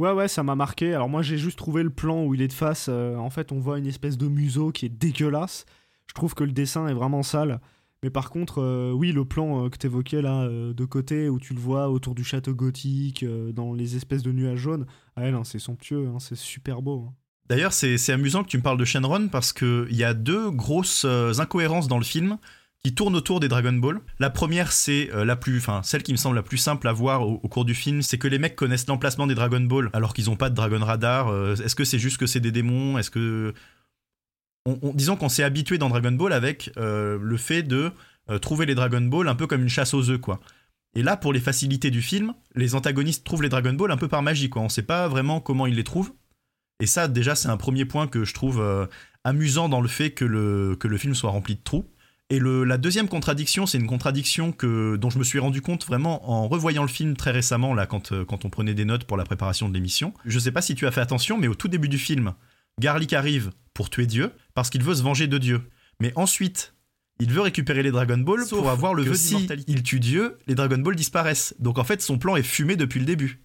[0.00, 0.94] Ouais, ouais, ça m'a marqué.
[0.94, 2.86] Alors moi, j'ai juste trouvé le plan où il est de face.
[2.88, 5.66] euh, en fait, on voit une espèce de museau qui est dégueulasse.
[6.06, 7.60] Je trouve que le dessin est vraiment sale.
[8.02, 11.38] Mais par contre, euh, oui, le plan euh, que t'évoquais là, euh, de côté, où
[11.38, 14.86] tu le vois autour du château gothique, dans les espèces de nuages jaunes,
[15.16, 17.06] ah ouais, non, c'est somptueux, hein, c'est super beau.
[17.08, 17.14] hein.
[17.48, 21.04] D'ailleurs, c'est amusant que tu me parles de Shenron parce qu'il y a deux grosses
[21.04, 22.38] incohérences dans le film
[22.78, 24.00] qui tournent autour des Dragon Ball.
[24.20, 27.26] La première, c'est la plus, enfin celle qui me semble la plus simple à voir
[27.28, 30.14] au, au cours du film, c'est que les mecs connaissent l'emplacement des Dragon Ball alors
[30.14, 31.34] qu'ils n'ont pas de Dragon Radar.
[31.60, 33.52] Est-ce que c'est juste que c'est des démons Est-ce que
[34.66, 37.92] on- on- disons qu'on s'est habitué dans Dragon Ball avec euh, le fait de
[38.30, 40.40] euh, trouver les Dragon Ball un peu comme une chasse aux œufs, quoi.
[40.94, 44.08] Et là, pour les facilités du film, les antagonistes trouvent les Dragon Ball un peu
[44.08, 44.62] par magie, quoi.
[44.62, 46.12] On sait pas vraiment comment ils les trouvent.
[46.80, 48.86] Et ça, déjà, c'est un premier point que je trouve euh,
[49.24, 51.86] amusant dans le fait que le, que le film soit rempli de trous.
[52.32, 56.30] Et la deuxième contradiction, c'est une contradiction que, dont je me suis rendu compte vraiment
[56.30, 59.24] en revoyant le film très récemment, là, quand, quand on prenait des notes pour la
[59.24, 60.14] préparation de l'émission.
[60.24, 62.32] Je sais pas si tu as fait attention, mais au tout début du film,
[62.80, 65.62] Garlic arrive pour tuer Dieu, parce qu'il veut se venger de Dieu.
[66.00, 66.74] Mais ensuite,
[67.18, 69.72] il veut récupérer les Dragon Ball Sauf pour avoir le vœu si d'immortalité.
[69.72, 71.54] il tue Dieu, les Dragon Ball disparaissent.
[71.60, 73.40] Donc en fait, son plan est fumé depuis le début.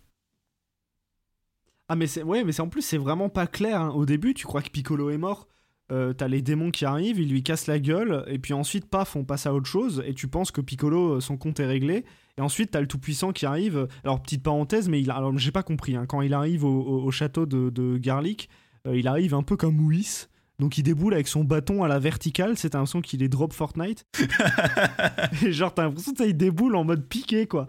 [1.88, 3.80] Ah, mais c'est ouais, mais c'est en plus, c'est vraiment pas clair.
[3.80, 3.90] hein.
[3.92, 5.48] Au début, tu crois que Piccolo est mort.
[5.92, 9.16] Euh, T'as les démons qui arrivent, ils lui cassent la gueule, et puis ensuite, paf,
[9.16, 12.04] on passe à autre chose, et tu penses que Piccolo, euh, son compte est réglé.
[12.38, 13.88] Et ensuite, t'as le Tout-Puissant qui arrive.
[14.04, 15.96] Alors, petite parenthèse, mais il a- alors j'ai pas compris.
[15.96, 16.06] hein.
[16.08, 18.50] Quand il arrive au, au- au château de, de Garlic, euh,
[18.94, 20.30] il arrive un peu comme Whis.
[20.58, 24.06] Donc il déboule avec son bâton à la verticale, c'est l'impression qu'il est drop Fortnite.
[25.46, 27.68] Et genre t'as l'impression que ça, il déboule en mode piqué quoi.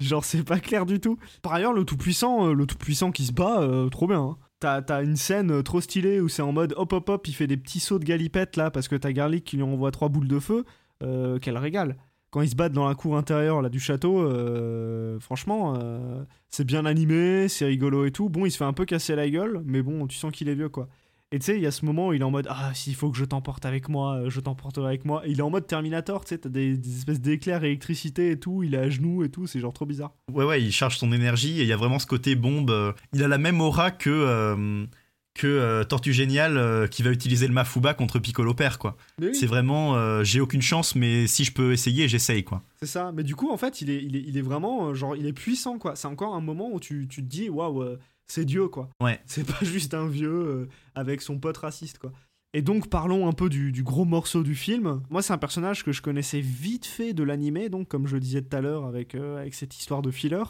[0.00, 1.16] Genre c'est pas clair du tout.
[1.42, 4.20] Par ailleurs le tout puissant, le tout puissant qui se bat, euh, trop bien.
[4.20, 4.36] hein.
[4.60, 7.46] T'as une scène euh, trop stylée où c'est en mode hop hop hop, il fait
[7.46, 10.26] des petits sauts de galipette là parce que t'as Garlic qui lui envoie trois boules
[10.28, 10.64] de feu.
[11.02, 11.96] Euh, quel régal.
[12.34, 16.64] Quand ils se battent dans la cour intérieure là du château, euh, franchement euh, c'est
[16.64, 18.28] bien animé, c'est rigolo et tout.
[18.28, 20.56] Bon il se fait un peu casser la gueule, mais bon tu sens qu'il est
[20.56, 20.88] vieux quoi.
[21.30, 22.96] Et tu sais, il y a ce moment où il est en mode Ah, s'il
[22.96, 25.22] faut que je t'emporte avec moi, euh, je t'emporterai avec moi.
[25.28, 28.74] Il est en mode Terminator, tu sais, t'as des, espèces d'éclairs électricité et tout, il
[28.74, 30.10] est à genoux et tout, c'est genre trop bizarre.
[30.32, 32.96] Ouais, ouais, il charge son énergie et il y a vraiment ce côté bombe.
[33.12, 34.88] Il a la même aura que,
[35.34, 38.96] que euh, Tortue Géniale euh, qui va utiliser le Mafuba contre Piccolo Père, quoi.
[39.32, 42.62] C'est vraiment, euh, j'ai aucune chance, mais si je peux essayer, j'essaye, quoi.
[42.80, 43.12] C'est ça.
[43.12, 45.32] Mais du coup, en fait, il est, il est, il est vraiment, genre, il est
[45.32, 45.96] puissant, quoi.
[45.96, 48.88] C'est encore un moment où tu, tu te dis Waouh, c'est Dieu, quoi.
[49.02, 49.20] Ouais.
[49.26, 52.12] C'est pas juste un vieux avec son pote raciste, quoi.
[52.56, 55.02] Et donc, parlons un peu du, du gros morceau du film.
[55.10, 58.20] Moi, c'est un personnage que je connaissais vite fait de l'animé, donc, comme je le
[58.20, 60.44] disais tout à l'heure, avec, avec cette histoire de filler,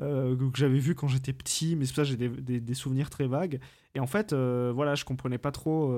[0.00, 3.26] euh, que j'avais vu quand j'étais petit, mais c'est pour ça j'ai des, souvenirs très
[3.26, 3.60] vagues.
[3.94, 5.90] Et en fait, euh, voilà, je comprenais pas trop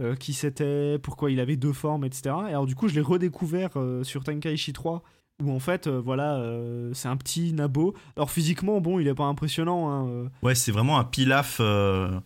[0.00, 2.34] euh, qui c'était, pourquoi il avait deux formes, etc.
[2.48, 5.02] Et alors, du coup, je l'ai redécouvert sur Tenkaichi 3
[5.40, 7.94] où en fait, euh, voilà, euh, c'est un petit nabo.
[8.16, 11.60] Alors physiquement, bon, il est pas impressionnant, hein, euh, Ouais, c'est vraiment un pilaf,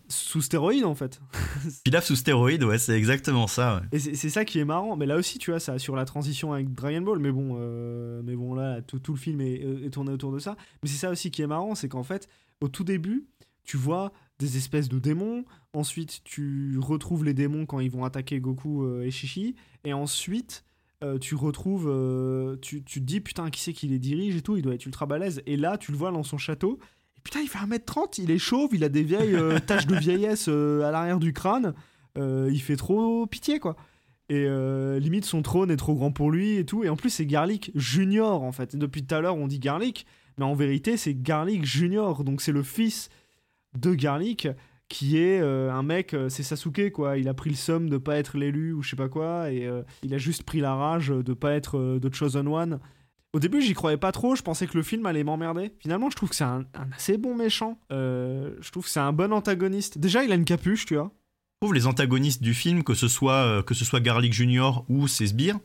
[0.07, 1.19] sous stéroïde en fait.
[1.83, 3.87] pilaf sous stéroïde, ouais, c'est exactement ça, ouais.
[3.91, 4.95] Et c'est ça qui est marrant.
[4.95, 7.19] Mais là aussi, tu vois, ça assure la transition avec Dragon Ball.
[7.19, 10.39] Mais bon, euh, mais bon là, tout, tout le film est, est tourné autour de
[10.39, 10.55] ça.
[10.83, 12.27] Mais c'est ça aussi qui est marrant, c'est qu'en fait,
[12.61, 13.27] au tout début,
[13.63, 15.43] tu vois des espèces de démons.
[15.73, 19.55] Ensuite, tu retrouves les démons quand ils vont attaquer Goku et Shishi.
[19.83, 20.63] Et ensuite,
[21.03, 24.41] euh, tu retrouves, euh, tu, tu te dis putain, qui c'est qui les dirige et
[24.41, 25.41] tout, il doit être ultra balèze.
[25.45, 26.79] Et là, tu le vois dans son château.
[27.17, 29.95] Et putain, il fait 1m30, il est chauve, il a des vieilles euh, taches de
[29.95, 31.73] vieillesse à l'arrière du crâne.
[32.19, 33.75] Il fait trop pitié, quoi.
[34.29, 34.47] Et
[34.99, 36.83] limite, son trône est trop grand pour lui et tout.
[36.83, 38.75] Et en plus, c'est Garlic Junior, en fait.
[38.75, 40.07] Depuis tout à l'heure, on dit Garlic.
[40.39, 42.23] Mais en vérité, c'est Garlic Junior.
[42.23, 43.09] Donc, c'est le fils
[43.77, 44.47] de Garlic
[44.89, 47.17] qui est euh, un mec, euh, c'est Sasuke quoi.
[47.17, 49.65] Il a pris le somme de pas être l'élu ou je sais pas quoi, et
[49.65, 52.79] euh, il a juste pris la rage de pas être de Chosen One.
[53.33, 54.35] Au début, j'y croyais pas trop.
[54.35, 55.73] Je pensais que le film allait m'emmerder.
[55.79, 57.77] Finalement, je trouve que c'est un, assez bon méchant.
[57.91, 59.97] Je trouve que c'est un bon antagoniste.
[59.97, 61.11] Déjà, il a une capuche, tu vois.
[61.55, 65.07] Je trouve les antagonistes du film, que ce soit, que ce soit Garlic Junior ou
[65.07, 65.59] ses sbires,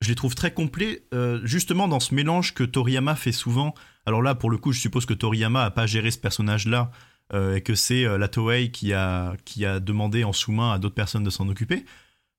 [0.00, 1.02] je les trouve très complets,
[1.42, 3.74] justement dans ce mélange que Toriyama fait souvent.
[4.06, 6.90] Alors là, pour le coup, je suppose que Toriyama a pas géré ce personnage-là
[7.32, 10.78] euh, et que c'est euh, la Toei qui a, qui a demandé en sous-main à
[10.78, 11.84] d'autres personnes de s'en occuper.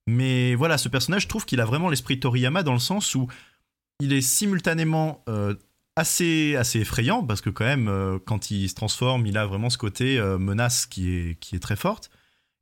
[0.07, 3.27] Mais voilà, ce personnage, je trouve qu'il a vraiment l'esprit Toriyama dans le sens où
[3.99, 5.55] il est simultanément euh,
[5.95, 9.77] assez, assez effrayant, parce que quand même, quand il se transforme, il a vraiment ce
[9.77, 12.09] côté menace qui est, qui est très forte.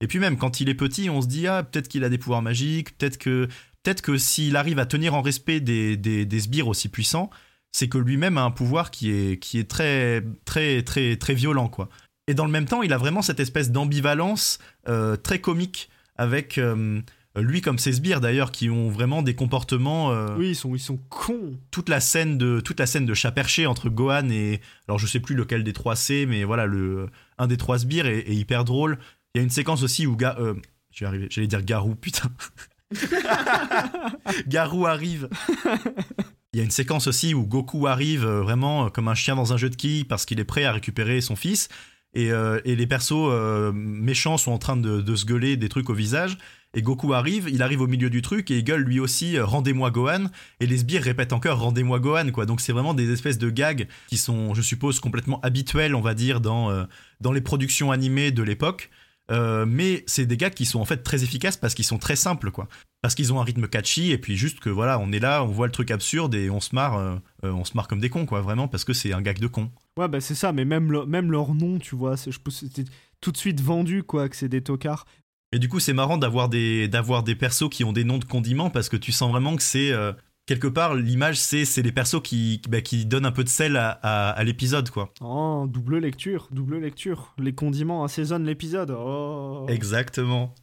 [0.02, 2.18] Et puis même, quand il est petit, on se dit, ah, peut-être qu'il a des
[2.18, 3.48] pouvoirs magiques, peut-être que,
[3.84, 7.30] peut-être que s'il arrive à tenir en respect des, des, des sbires aussi puissants,
[7.72, 11.70] c'est que lui-même a un pouvoir qui est, qui est très, très, très, très violent,
[11.70, 11.90] quoi.
[12.30, 16.60] Et dans le même temps, il a vraiment cette espèce d'ambivalence euh, très comique avec
[16.60, 17.02] euh,
[17.36, 20.80] lui comme ses sbires d'ailleurs qui ont vraiment des comportements euh, Oui, ils sont, ils
[20.80, 21.56] sont cons.
[21.72, 25.08] toute la scène de toute la scène de chat perché entre Gohan et alors je
[25.08, 27.08] sais plus lequel des trois c'est mais voilà le
[27.40, 29.00] un des trois sbires est, est hyper drôle.
[29.34, 30.54] Il y a une séquence aussi où Ga- euh,
[30.92, 32.30] je vais arriver j'allais dire Garou putain.
[34.48, 35.30] Garou arrive.
[36.54, 39.58] Il y a une séquence aussi où Goku arrive vraiment comme un chien dans un
[39.58, 41.70] jeu de quilles parce qu'il est prêt à récupérer son fils
[42.14, 45.70] et, euh, et les persos euh, méchants sont en train de, de se gueuler des
[45.70, 46.38] trucs au visage
[46.76, 49.46] et Goku arrive, il arrive au milieu du truc et il gueule lui aussi euh,
[49.46, 50.26] rendez-moi Gohan
[50.60, 52.46] et les sbires répètent encore rendez-moi Gohan quoi.
[52.46, 56.14] Donc c'est vraiment des espèces de gags qui sont je suppose complètement habituels on va
[56.14, 56.84] dire dans euh,
[57.22, 58.92] dans les productions animées de l'époque.
[59.32, 62.16] Euh, mais c'est des gags qui sont en fait très efficaces parce qu'ils sont très
[62.16, 62.68] simples quoi.
[63.02, 65.48] Parce qu'ils ont un rythme catchy et puis juste que voilà, on est là, on
[65.48, 68.10] voit le truc absurde et on se marre euh, euh, on se marre comme des
[68.10, 69.70] cons quoi, vraiment parce que c'est un gag de con.
[69.98, 72.62] Ouais, bah c'est ça, mais même, le- même leur nom, tu vois, c'est- je pense
[72.62, 72.90] que c'était
[73.22, 75.06] tout de suite vendu, quoi, que c'est des tocards.
[75.52, 78.26] Et du coup, c'est marrant d'avoir des, d'avoir des persos qui ont des noms de
[78.26, 79.92] condiments parce que tu sens vraiment que c'est.
[79.92, 80.14] euh,
[80.50, 83.78] quelque part, l'image, c'est, c'est les persos qui, bah, qui donnent un peu de sel
[83.78, 85.14] à, à- à l'épisode, quoi.
[85.22, 87.36] Oh, double lecture, double lecture.
[87.38, 88.90] Les condiments assaisonnent l'épisode.
[88.98, 89.68] Oh.
[89.70, 90.56] Exactement.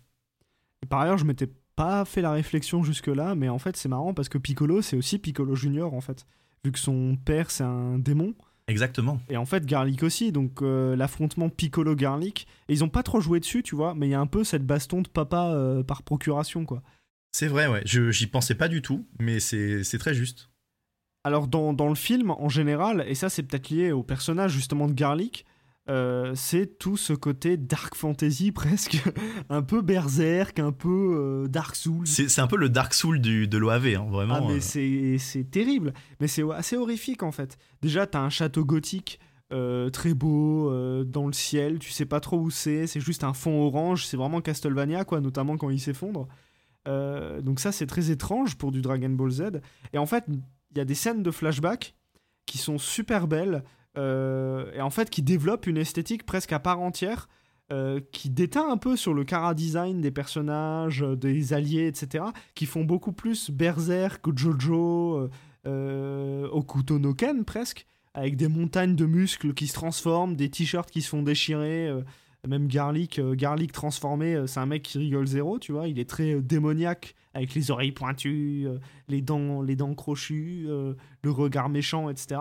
[0.83, 4.13] Et par ailleurs, je m'étais pas fait la réflexion jusque-là, mais en fait, c'est marrant
[4.13, 6.27] parce que Piccolo, c'est aussi Piccolo Junior, en fait.
[6.65, 8.35] Vu que son père, c'est un démon.
[8.67, 9.21] Exactement.
[9.29, 12.49] Et en fait, Garlic aussi, donc euh, l'affrontement Piccolo-Garlic.
[12.69, 14.43] Et ils ont pas trop joué dessus, tu vois, mais il y a un peu
[14.43, 16.83] cette baston de papa euh, par procuration, quoi.
[17.39, 17.83] C'est vrai, ouais.
[17.85, 20.49] Je, j'y pensais pas du tout, mais c'est, c'est très juste.
[21.23, 24.87] Alors dans, dans le film en général, et ça c'est peut-être lié au personnage justement
[24.87, 25.45] de Garlic,
[25.91, 29.03] euh, c'est tout ce côté dark fantasy presque,
[29.51, 32.07] un peu berserk, un peu euh, dark souls.
[32.07, 34.37] C'est, c'est un peu le Dark Soul du, de l'OAV, hein, vraiment.
[34.37, 34.61] Ah mais euh.
[34.61, 37.59] c'est c'est terrible, mais c'est assez horrifique en fait.
[37.83, 39.21] Déjà t'as un château gothique
[39.51, 40.73] très beau
[41.05, 44.17] dans le ciel, tu sais pas trop où c'est, c'est juste un fond orange, c'est
[44.17, 46.29] vraiment Castlevania quoi, notamment quand il s'effondre.
[46.87, 49.43] Euh, donc ça c'est très étrange pour du Dragon Ball Z.
[49.93, 51.95] Et en fait il y a des scènes de flashback
[52.47, 53.65] qui sont super belles
[53.99, 57.29] euh, et en fait qui développent une esthétique presque à part entière.
[57.73, 62.65] euh, qui déteint un peu sur le cara design des personnages, des alliés, etc., qui
[62.65, 65.29] font beaucoup plus Berserk, Jojo,
[65.67, 70.91] euh, Okuto no Ken presque, avec des montagnes de muscles qui se transforment, des t-shirts
[70.91, 71.91] qui se font déchirer,
[72.47, 75.99] même Garlic, euh, Garlic transformé, euh, c'est un mec qui rigole zéro, tu vois, il
[75.99, 78.67] est très euh, démoniaque, avec les oreilles pointues,
[79.09, 80.67] les, dents, les dents crochues,
[81.23, 82.41] le regard méchant, etc.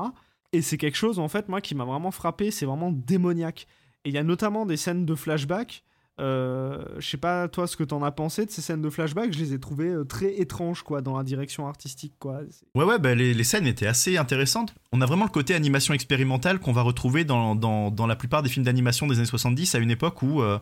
[0.53, 3.67] Et c'est quelque chose, en fait, moi, qui m'a vraiment frappé, c'est vraiment démoniaque.
[4.05, 5.83] Et il y a notamment des scènes de flashback.
[6.21, 9.33] Euh, je sais pas toi ce que t'en as pensé de ces scènes de flashback,
[9.33, 12.39] je les ai trouvées euh, très étranges quoi dans la direction artistique quoi.
[12.73, 14.73] Ouais, ouais, bah, les, les scènes étaient assez intéressantes.
[14.93, 18.43] On a vraiment le côté animation expérimentale qu'on va retrouver dans, dans, dans la plupart
[18.43, 20.57] des films d'animation des années 70 à une époque où, euh,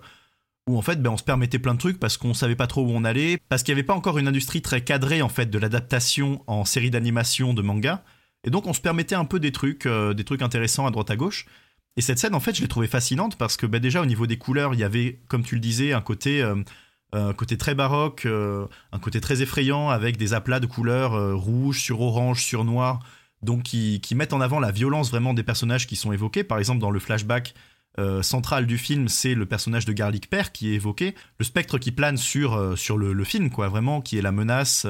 [0.67, 2.81] où en fait, ben, on se permettait plein de trucs parce qu'on savait pas trop
[2.81, 5.51] où on allait, parce qu'il n'y avait pas encore une industrie très cadrée en fait
[5.51, 8.03] de l'adaptation en série d'animation de manga.
[8.43, 11.15] Et donc, on se permettait un peu des trucs, des trucs intéressants à droite à
[11.15, 11.45] gauche.
[11.95, 14.25] Et cette scène, en fait, je l'ai trouvée fascinante parce que bah, déjà, au niveau
[14.25, 16.55] des couleurs, il y avait, comme tu le disais, un côté, euh,
[17.11, 21.35] un côté très baroque, euh, un côté très effrayant avec des aplats de couleurs euh,
[21.35, 22.99] rouge sur orange sur noir,
[23.43, 26.43] donc qui, qui mettent en avant la violence vraiment des personnages qui sont évoqués.
[26.43, 27.53] Par exemple, dans le flashback
[28.23, 31.91] central du film, c'est le personnage de Garlic Père qui est évoqué, le spectre qui
[31.91, 34.87] plane sur, sur le, film, quoi, vraiment, qui est la menace.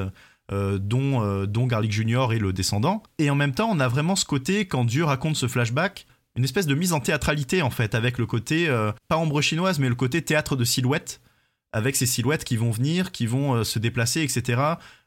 [0.50, 3.04] dont, dont Garlic Junior est le descendant.
[3.18, 6.44] Et en même temps, on a vraiment ce côté, quand Dieu raconte ce flashback, une
[6.44, 9.90] espèce de mise en théâtralité en fait, avec le côté, euh, pas ombre chinoise, mais
[9.90, 11.22] le côté théâtre de silhouettes,
[11.72, 14.62] avec ces silhouettes qui vont venir, qui vont euh, se déplacer, etc.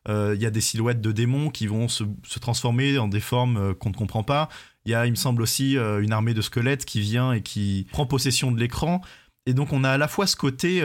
[0.09, 3.21] Euh, Il y a des silhouettes de démons qui vont se, se transformer en des
[3.21, 4.49] formes qu'on ne comprend pas.
[4.85, 7.89] Il y a, il me semble aussi, une armée de squelettes qui vient et qui
[7.91, 9.01] prend possession de l'écran.
[9.45, 10.81] Et donc on a à la fois ce côté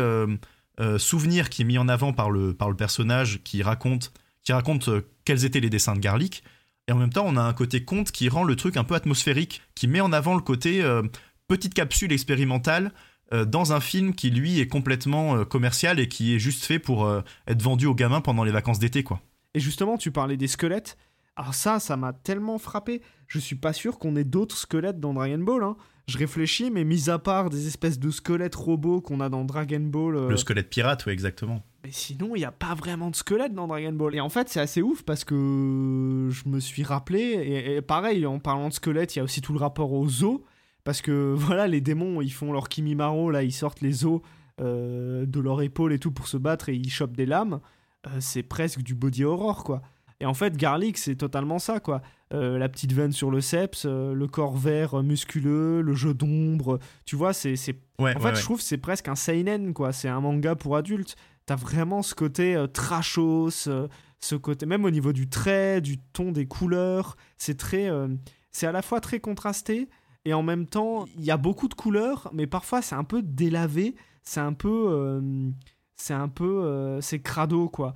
[0.97, 4.11] souvenir qui est mis en avant par le, par le personnage qui raconte,
[4.43, 4.89] qui raconte
[5.23, 6.43] quels étaient les dessins de Garlic.
[6.91, 8.95] Et en même temps, on a un côté conte qui rend le truc un peu
[8.95, 11.01] atmosphérique, qui met en avant le côté euh,
[11.47, 12.91] petite capsule expérimentale
[13.31, 16.79] euh, dans un film qui, lui, est complètement euh, commercial et qui est juste fait
[16.79, 17.09] pour
[17.47, 19.21] être vendu aux gamins pendant les vacances d'été, quoi.
[19.53, 20.97] Et justement, tu parlais des squelettes.
[21.37, 23.01] Alors ça, ça m'a tellement frappé.
[23.27, 25.63] Je suis pas sûr qu'on ait d'autres squelettes dans Dragon Ball.
[25.63, 25.77] hein.
[26.09, 29.79] Je réfléchis, mais mis à part des espèces de squelettes robots qu'on a dans Dragon
[29.79, 30.27] Ball.
[30.27, 31.63] Le squelette pirate, oui, exactement.
[31.83, 34.15] Mais sinon, il n'y a pas vraiment de squelette dans Dragon Ball.
[34.15, 38.25] Et en fait, c'est assez ouf parce que je me suis rappelé, et, et pareil,
[38.25, 40.39] en parlant de squelette, il y a aussi tout le rapport aux os.
[40.83, 44.21] Parce que voilà, les démons, ils font leur Kimimaro, là, ils sortent les os
[44.59, 47.61] euh, de leur épaule et tout pour se battre et ils chopent des lames.
[48.07, 49.81] Euh, c'est presque du body horror, quoi.
[50.19, 52.03] Et en fait, Garlic, c'est totalement ça, quoi.
[52.31, 56.13] Euh, la petite veine sur le seps, euh, le corps vert euh, musculeux, le jeu
[56.13, 56.77] d'ombre.
[57.05, 58.35] Tu vois, c'est Ouais, en ouais, fait, ouais.
[58.35, 59.91] je trouve que c'est presque un seinen, quoi.
[59.91, 61.15] C'est un manga pour adultes.
[61.51, 63.89] T'as vraiment ce côté euh, trashos, euh,
[64.21, 67.89] ce côté, même au niveau du trait, du ton, des couleurs, c'est très.
[67.89, 68.07] euh,
[68.53, 69.89] c'est à la fois très contrasté
[70.23, 73.21] et en même temps, il y a beaucoup de couleurs, mais parfois c'est un peu
[73.21, 74.85] délavé, c'est un peu.
[74.91, 75.49] euh,
[75.97, 76.99] c'est un peu.
[77.01, 77.93] c'est crado, quoi.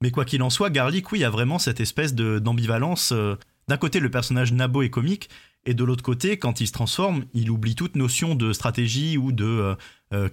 [0.00, 3.12] Mais quoi qu'il en soit, Garlic, oui, il y a vraiment cette espèce de- d'ambivalence.
[3.68, 5.28] D'un côté, le personnage Nabo est comique,
[5.66, 9.32] et de l'autre côté, quand il se transforme, il oublie toute notion de stratégie ou
[9.32, 9.76] de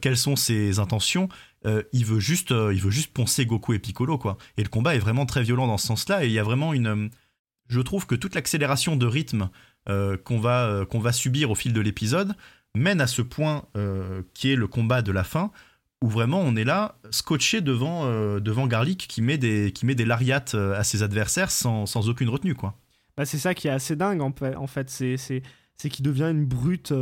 [0.01, 1.29] quelles sont ses intentions.
[1.65, 4.37] Euh, il, veut juste, euh, il veut juste poncer Goku et Piccolo, quoi.
[4.57, 6.73] Et le combat est vraiment très violent dans ce sens-là, et il y a vraiment
[6.73, 6.87] une.
[6.87, 7.09] euh,
[7.69, 9.49] Je trouve que toute l'accélération de rythme
[10.23, 12.35] qu'on va, qu'on va subir au fil de l'épisode
[12.73, 13.65] mène à ce point
[14.33, 15.51] qui est le combat de la fin,
[16.01, 18.05] où vraiment on est là, scotché devant,
[18.39, 22.07] devant Garlic qui met des, qui met des lariats euh, à ses adversaires sans, sans
[22.07, 22.75] aucune retenue, quoi.
[23.17, 24.89] Bah, c'est ça qui est assez dingue en fait.
[24.89, 26.93] C'est c'est qu'il devient une brute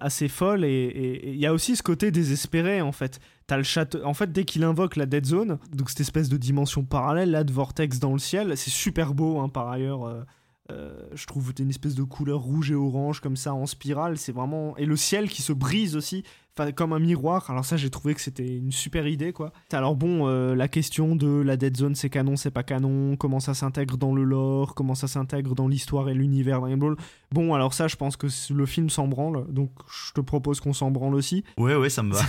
[0.00, 3.20] assez folle et il y a aussi ce côté désespéré en fait.
[3.50, 3.98] T'as le château.
[4.04, 7.42] En fait, dès qu'il invoque la Dead Zone, donc cette espèce de dimension parallèle là
[7.42, 10.04] de vortex dans le ciel, c'est super beau hein, par ailleurs.
[10.04, 10.22] euh,
[10.70, 14.30] euh, je trouve une espèce de couleur rouge et orange comme ça en spirale, c'est
[14.30, 16.22] vraiment et le ciel qui se brise aussi,
[16.58, 17.50] enfin, comme un miroir.
[17.50, 19.52] Alors ça, j'ai trouvé que c'était une super idée quoi.
[19.72, 23.40] Alors bon, euh, la question de la Dead Zone, c'est canon, c'est pas canon, comment
[23.40, 26.96] ça s'intègre dans le lore, comment ça s'intègre dans l'histoire et l'univers Dragon Ball.
[27.32, 30.72] Bon, alors ça, je pense que le film s'en branle, donc je te propose qu'on
[30.72, 31.44] s'en branle aussi.
[31.58, 32.22] Ouais, ouais, ça me va.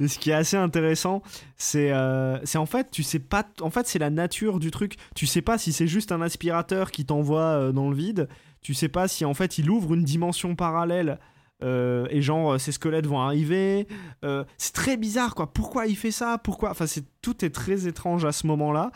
[0.06, 1.22] Ce qui est assez intéressant,
[1.56, 4.96] c'est euh, c'est en fait, tu sais pas, en fait, c'est la nature du truc.
[5.14, 8.28] Tu sais pas si c'est juste un aspirateur qui t'envoie euh, dans le vide.
[8.62, 11.20] Tu sais pas si en fait il ouvre une dimension parallèle.
[11.62, 13.86] Euh, et genre euh, ces squelettes vont arriver.
[14.24, 15.52] Euh, c'est très bizarre quoi.
[15.52, 16.38] Pourquoi il fait ça?
[16.38, 16.70] Pourquoi?
[16.70, 18.90] Enfin c'est tout est très étrange à ce moment là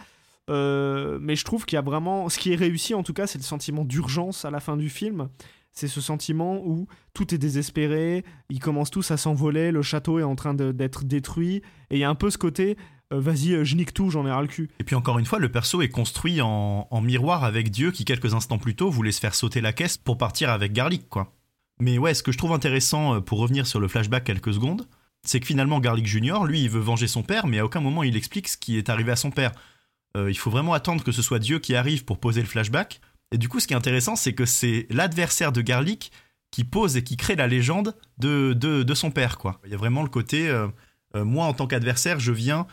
[0.52, 3.38] mais je trouve qu'il y a vraiment ce qui est réussi en tout cas c'est
[3.38, 5.28] le sentiment d'urgence à la fin du film.
[5.70, 10.24] C'est ce sentiment où tout est désespéré, ils commencent tous à s'envoler, le château est
[10.24, 12.76] en train d'être détruit, et il y a un peu ce côté,
[13.12, 14.68] vas-y, je nique tout, j'en ai ras le cul.
[14.80, 18.04] Et puis encore une fois, le perso est construit en, en miroir avec Dieu qui,
[18.04, 21.32] quelques instants plus tôt, voulait se faire sauter la caisse pour partir avec Garlic, quoi.
[21.80, 24.86] Mais ouais, ce que je trouve intéressant, euh, pour revenir sur le flashback quelques secondes,
[25.22, 28.02] c'est que finalement, Garlic Junior, lui, il veut venger son père, mais à aucun moment
[28.02, 29.52] il explique ce qui est arrivé à son père.
[30.16, 33.00] Euh, il faut vraiment attendre que ce soit Dieu qui arrive pour poser le flashback.
[33.32, 36.10] Et du coup, ce qui est intéressant, c'est que c'est l'adversaire de Garlic
[36.50, 39.60] qui pose et qui crée la légende de, de, de son père, quoi.
[39.64, 40.66] Il y a vraiment le côté, euh,
[41.14, 42.66] euh, moi, en tant qu'adversaire, je viens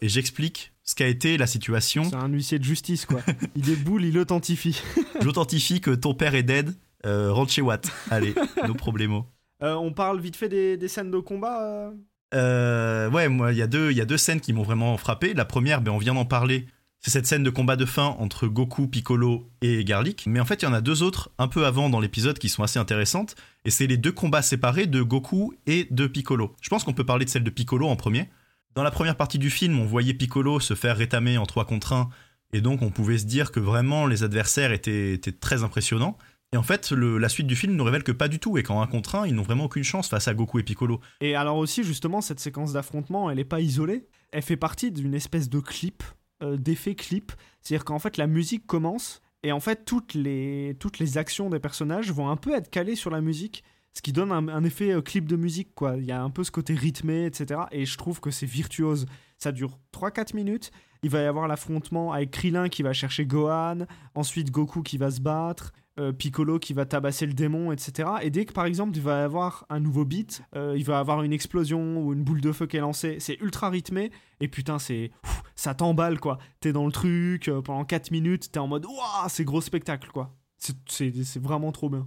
[0.00, 2.04] et j'explique ce qu'a été la situation.
[2.04, 3.20] C'est un huissier de justice, quoi.
[3.54, 4.80] il déboule, il authentifie.
[5.20, 6.74] J'authentifie que ton père est dead.
[7.06, 7.90] Euh, rentre chez Watt.
[8.10, 8.34] Allez,
[8.66, 9.22] nos problèmes.
[9.62, 11.90] Euh, on parle vite fait des, des scènes de combat euh
[12.34, 14.96] Euh, ouais, moi, il y, a deux- il y a deux scènes qui m'ont vraiment
[14.96, 15.34] frappé.
[15.34, 16.66] La première, ben, on vient d'en parler.
[17.00, 20.24] C'est cette scène de combat de fin entre Goku, Piccolo et Garlic.
[20.26, 22.48] Mais en fait, il y en a deux autres un peu avant dans l'épisode qui
[22.48, 23.36] sont assez intéressantes.
[23.64, 26.56] Et c'est les deux combats séparés de Goku et de Piccolo.
[26.60, 28.28] Je pense qu'on peut parler de celle de Piccolo en premier.
[28.74, 31.92] Dans la première partie du film, on voyait Piccolo se faire rétamer en 3 contre
[31.92, 32.08] 1.
[32.52, 36.18] Et donc, on pouvait se dire que vraiment les adversaires étaient, étaient très impressionnants.
[36.52, 38.56] Et en fait, la suite du film nous révèle que pas du tout.
[38.56, 41.00] Et qu'en 1 contre 1, ils n'ont vraiment aucune chance face à Goku et Piccolo.
[41.20, 44.08] Et alors aussi, justement, cette séquence d'affrontement, elle est pas isolée.
[44.32, 46.02] Elle fait partie d'une espèce de clip,
[46.42, 47.32] euh, d'effet clip.
[47.60, 51.60] C'est-à-dire qu'en fait, la musique commence et en fait, toutes les, toutes les actions des
[51.60, 53.62] personnages vont un peu être calées sur la musique.
[53.94, 55.96] Ce qui donne un, un effet euh, clip de musique, quoi.
[55.96, 57.62] Il y a un peu ce côté rythmé, etc.
[57.72, 59.06] Et je trouve que c'est virtuose.
[59.38, 60.70] Ça dure 3-4 minutes.
[61.02, 63.86] Il va y avoir l'affrontement avec Krillin qui va chercher Gohan.
[64.14, 65.72] Ensuite, Goku qui va se battre.
[65.98, 68.08] Euh, Piccolo qui va tabasser le démon, etc.
[68.22, 71.22] Et dès que par exemple il va avoir un nouveau beat, euh, il va avoir
[71.22, 74.78] une explosion ou une boule de feu qui est lancée, c'est ultra rythmé et putain
[74.78, 75.10] c'est
[75.56, 76.38] ça t'emballe quoi.
[76.60, 80.10] T'es dans le truc euh, pendant 4 minutes, t'es en mode waouh c'est gros spectacle
[80.12, 80.34] quoi.
[80.56, 82.06] C'est- vraiment trop bien.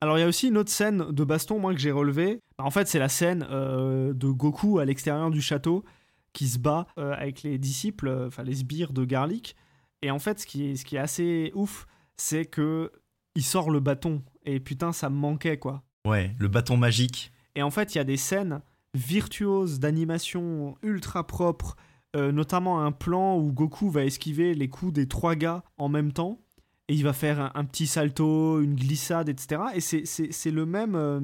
[0.00, 2.40] Alors il y a aussi une autre scène de baston moi que j'ai relevée.
[2.58, 5.84] En fait c'est la scène de Goku à l'extérieur du château
[6.32, 9.56] qui se bat avec les disciples, enfin les sbires de Garlic.
[10.02, 11.86] Et en fait ce qui est, ce qui est assez ouf,
[12.18, 12.92] c'est que
[13.36, 15.82] il sort le bâton et putain ça me manquait quoi.
[16.06, 17.30] Ouais, le bâton magique.
[17.54, 18.60] Et en fait il y a des scènes
[18.94, 21.76] virtuoses d'animation ultra propres,
[22.16, 26.12] euh, notamment un plan où Goku va esquiver les coups des trois gars en même
[26.12, 26.40] temps
[26.88, 29.60] et il va faire un, un petit salto, une glissade, etc.
[29.74, 31.20] Et c'est- c'est c'est le même, euh,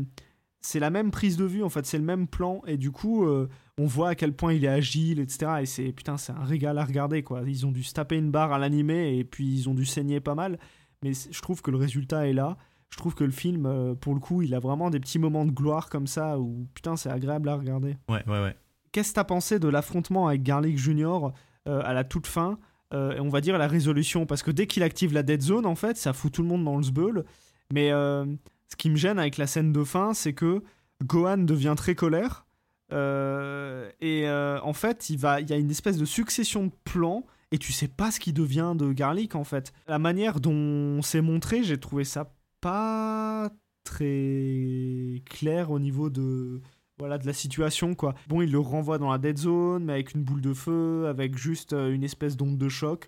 [0.60, 3.24] c'est la même prise de vue en fait, c'est le même plan et du coup
[3.24, 5.52] euh, on voit à quel point il est agile, etc.
[5.62, 7.42] Et c'est putain c'est un régal à regarder quoi.
[7.46, 10.20] Ils ont dû se taper une barre à l'animé et puis ils ont dû saigner
[10.20, 10.58] pas mal,
[11.02, 12.56] mais je trouve que le résultat est là.
[12.90, 15.46] Je trouve que le film, euh, pour le coup, il a vraiment des petits moments
[15.46, 17.96] de gloire comme ça où putain c'est agréable à regarder.
[18.08, 18.56] Ouais, ouais, ouais.
[18.92, 21.32] Qu'est-ce que t'as pensé de l'affrontement avec Garlic Junior
[21.66, 22.58] euh, à la toute fin
[22.92, 25.64] euh, et On va dire la résolution, parce que dès qu'il active la dead zone,
[25.64, 27.24] en fait, ça fout tout le monde dans le sbeul.
[27.72, 28.26] Mais euh,
[28.68, 30.62] ce qui me gêne avec la scène de fin, c'est que
[31.02, 32.44] Gohan devient très colère.
[32.90, 37.58] et, en fait, il, va, il y a une espèce de succession de plans et
[37.58, 39.72] tu sais pas ce qui devient de Garlic en fait.
[39.86, 43.50] La manière dont c'est montré, j'ai trouvé ça pas
[43.84, 46.62] très clair au niveau de
[46.98, 48.14] voilà de la situation quoi.
[48.28, 51.36] Bon, il le renvoie dans la dead zone mais avec une boule de feu, avec
[51.36, 53.06] juste euh, une espèce d'onde de choc.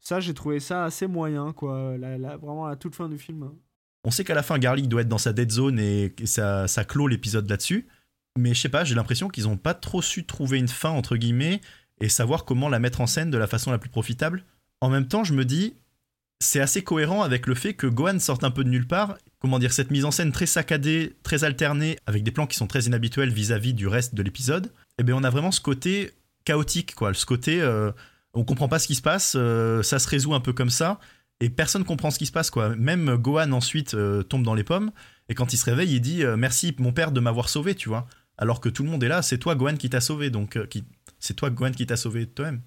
[0.00, 3.50] Ça, j'ai trouvé ça assez moyen quoi, vraiment à la toute fin du film.
[4.04, 6.84] On sait qu'à la fin Garlic doit être dans sa dead zone et, ça, ça
[6.84, 7.88] clôt l'épisode là-dessus.
[8.38, 11.16] Mais je sais pas, j'ai l'impression qu'ils ont pas trop su trouver une fin entre
[11.16, 11.60] guillemets
[12.00, 14.44] et savoir comment la mettre en scène de la façon la plus profitable.
[14.80, 15.74] En même temps, je me dis,
[16.40, 19.18] c'est assez cohérent avec le fait que Gohan sorte un peu de nulle part.
[19.40, 22.66] Comment dire, cette mise en scène très saccadée, très alternée, avec des plans qui sont
[22.66, 26.12] très inhabituels vis-à-vis du reste de l'épisode, eh bien on a vraiment ce côté
[26.44, 27.12] chaotique, quoi.
[27.14, 27.90] Ce côté, euh,
[28.34, 30.98] on comprend pas ce qui se passe, euh, ça se résout un peu comme ça,
[31.40, 32.74] et personne comprend ce qui se passe, quoi.
[32.76, 34.92] Même Gohan ensuite euh, tombe dans les pommes,
[35.28, 38.06] et quand il se réveille, il dit Merci mon père de m'avoir sauvé, tu vois.
[38.38, 40.84] Alors que tout le monde est là, c'est toi Gohan qui t'a sauvé, donc qui,
[41.18, 42.62] c'est toi, Gwen, qui t'a sauvé toi-même.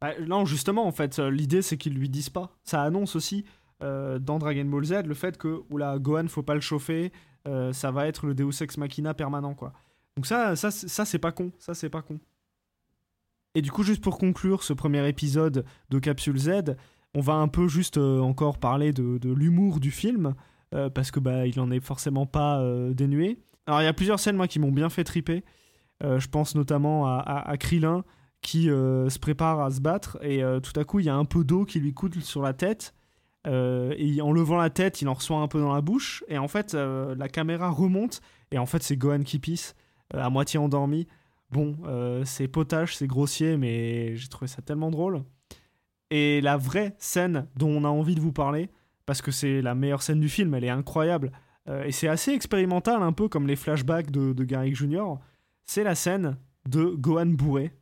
[0.00, 2.58] Bah, non, justement, en fait, euh, l'idée, c'est qu'ils lui disent pas.
[2.64, 3.44] Ça annonce aussi
[3.84, 7.12] euh, dans Dragon Ball Z le fait que, oula, Gohan, faut pas le chauffer,
[7.46, 9.72] euh, ça va être le Deus Ex Machina permanent, quoi.
[10.16, 11.52] Donc ça, ça, ça c'est pas con.
[11.58, 12.18] Ça, c'est pas con.
[13.54, 16.76] Et du coup, juste pour conclure ce premier épisode de Capsule Z,
[17.14, 20.34] on va un peu juste encore parler de, de l'humour du film,
[20.70, 23.38] parce que bah, il en est forcément pas dénué.
[23.66, 25.44] Alors, il y a plusieurs scènes, moi, qui m'ont bien fait triper.
[26.02, 28.04] Euh, je pense notamment à, Krillin
[28.40, 31.14] qui euh, se prépare à se battre et euh, tout à coup il y a
[31.14, 32.94] un peu d'eau qui lui coule sur la tête.
[33.46, 36.24] et en levant la tête, il en reçoit un peu dans la bouche.
[36.28, 38.20] Et en fait, la caméra remonte.
[38.52, 39.74] Et en fait, c'est Gohan qui pisse,
[40.14, 41.08] à moitié endormi.
[41.50, 41.76] Bon,
[42.24, 45.24] c'est potage, c'est grossier, mais j'ai trouvé ça tellement drôle.
[46.10, 48.70] Et la vraie scène dont on a envie de vous parler,
[49.06, 51.32] parce que c'est la meilleure scène du film, elle est incroyable.
[51.84, 55.16] et c'est assez expérimental, un peu comme les flashbacks de, de Garrick Jr
[55.72, 56.36] c'est la scène
[56.68, 57.72] de Gohan bourré,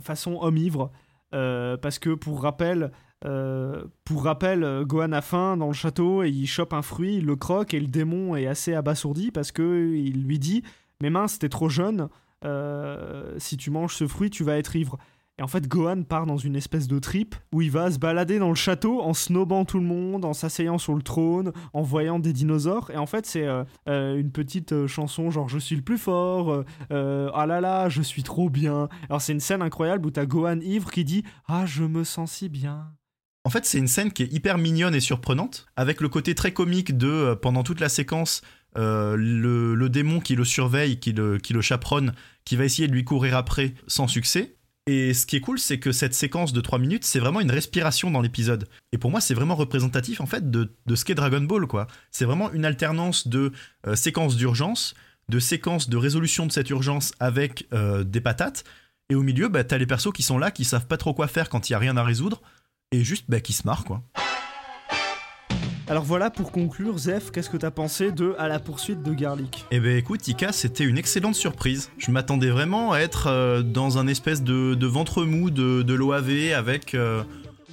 [0.00, 0.92] façon homme ivre,
[1.34, 2.92] euh, parce que pour rappel,
[3.24, 7.16] euh, pour rappel, euh, Gohan a faim dans le château et il chope un fruit,
[7.16, 10.62] il le croque et le démon est assez abasourdi parce que il lui dit
[11.02, 12.08] "Mais mince, t'es trop jeune.
[13.38, 14.96] si tu manges ce fruit, tu vas être ivre."
[15.38, 18.38] Et en fait, Gohan part dans une espèce de trip où il va se balader
[18.38, 22.20] dans le château en snobant tout le monde, en s'asseyant sur le trône, en voyant
[22.20, 22.90] des dinosaures.
[22.92, 25.98] Et en fait, c'est euh, euh, une petite euh, chanson genre Je suis le plus
[25.98, 28.88] fort, ah là là, je suis trop bien.
[29.08, 32.30] Alors, c'est une scène incroyable où t'as Gohan ivre qui dit Ah, je me sens
[32.30, 32.92] si bien.
[33.44, 36.52] En fait, c'est une scène qui est hyper mignonne et surprenante, avec le côté très
[36.52, 38.42] comique de, pendant toute la séquence,
[38.76, 42.14] le, démon qui le surveille, qui le, qui le chaperonne,
[42.44, 44.56] qui va essayer de lui courir après sans succès.
[44.86, 47.50] Et ce qui est cool, c'est que cette séquence de 3 minutes, c'est vraiment une
[47.50, 48.68] respiration dans l'épisode.
[48.92, 51.86] Et pour moi, c'est vraiment représentatif en fait de, ce qu'est Dragon Ball, quoi.
[52.10, 53.52] C'est vraiment une alternance de
[53.86, 54.94] euh, séquences d'urgence,
[55.30, 58.64] de séquences de résolution de cette urgence avec euh, des patates.
[59.08, 61.28] Et au milieu, bah, t'as les persos qui sont là, qui savent pas trop quoi
[61.28, 62.42] faire quand il y a rien à résoudre,
[62.90, 64.02] et juste bah, qui se marrent, quoi.
[65.86, 69.66] Alors voilà, pour conclure, Zef, qu'est-ce que t'as pensé de À la poursuite de Garlic?
[69.70, 71.90] Eh ben écoute, Ika, c'était une excellente surprise.
[71.98, 76.94] Je m'attendais vraiment à être euh, dans un espèce de, ventre mou de, l'OAV avec
[76.94, 77.22] euh,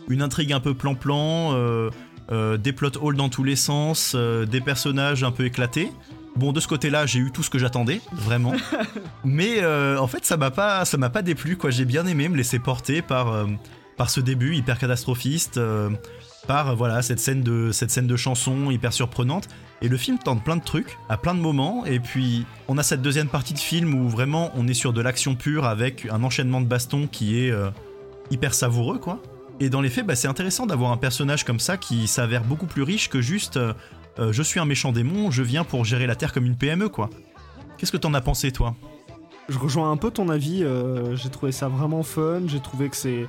[0.09, 5.23] une intrigue un peu plan-plan, euh, des plot holes dans tous les sens, des personnages
[5.23, 5.89] un peu éclatés.
[6.35, 8.53] Bon, de ce côté-là, j'ai eu tout ce que j'attendais, vraiment.
[9.23, 11.71] Mais en fait, ça m'a pas, ça m'a pas déplu, quoi.
[11.71, 13.47] J'ai bien aimé me laisser porter par,
[13.97, 15.59] par ce début hyper catastrophiste
[16.47, 19.47] par voilà cette scène de cette chanson hyper surprenante.
[19.81, 21.85] Et le film tente plein de trucs à plein de moments.
[21.85, 25.01] Et puis on a cette deuxième partie de film où vraiment on est sur de
[25.01, 27.69] l'action pure avec un enchaînement de bastons qui est euh,
[28.29, 29.21] hyper savoureux quoi.
[29.59, 32.67] Et dans les faits bah, c'est intéressant d'avoir un personnage comme ça qui s'avère beaucoup
[32.67, 33.73] plus riche que juste euh,
[34.19, 36.89] euh, je suis un méchant démon je viens pour gérer la terre comme une PME
[36.89, 37.09] quoi.
[37.77, 38.75] Qu'est-ce que t'en as pensé toi?
[39.49, 40.63] Je rejoins un peu ton avis
[41.15, 43.25] j'ai trouvé ça vraiment fun j'ai trouvé que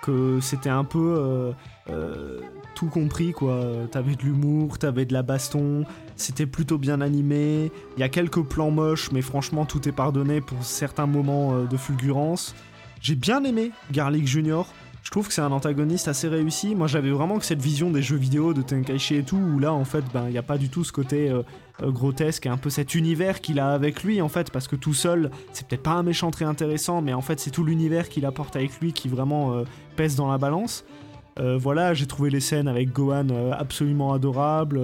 [0.00, 1.52] que c'était un peu
[1.90, 2.40] euh,
[2.78, 3.60] tout compris quoi.
[3.90, 5.84] T'avais de l'humour, t'avais de la baston,
[6.14, 7.72] c'était plutôt bien animé.
[7.96, 11.64] Il y a quelques plans moches, mais franchement tout est pardonné pour certains moments euh,
[11.64, 12.54] de fulgurance.
[13.00, 14.72] J'ai bien aimé Garlic Junior.
[15.02, 16.74] Je trouve que c'est un antagoniste assez réussi.
[16.74, 19.72] Moi, j'avais vraiment que cette vision des jeux vidéo de Tenkaichi et tout, où là,
[19.72, 21.42] en fait, ben, il n'y a pas du tout ce côté euh,
[21.80, 24.92] grotesque et un peu cet univers qu'il a avec lui, en fait, parce que tout
[24.92, 28.26] seul, c'est peut-être pas un méchant très intéressant, mais en fait, c'est tout l'univers qu'il
[28.26, 29.62] apporte avec lui qui vraiment
[29.96, 30.84] pèse dans la balance.
[31.38, 34.80] Voilà, j'ai trouvé les scènes avec Gohan absolument adorables.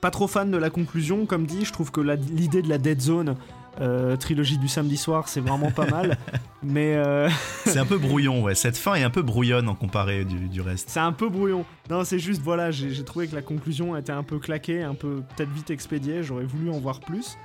[0.00, 3.00] pas trop fan de la conclusion, comme dit, je trouve que l'idée de la Dead
[3.00, 3.36] Zone,
[3.80, 6.16] euh, trilogie du samedi soir, c'est vraiment pas mal.
[6.62, 6.94] mais.
[6.94, 7.28] Euh,
[7.64, 8.54] c'est un peu brouillon, ouais.
[8.54, 10.88] Cette fin est un peu brouillonne en comparé du, reste.
[10.88, 11.64] C'est un peu brouillon.
[11.90, 15.22] Non, c'est juste, voilà, j'ai trouvé que la conclusion était un peu claquée, un peu
[15.36, 16.22] peut-être vite expédiée.
[16.22, 17.36] J'aurais voulu en voir plus.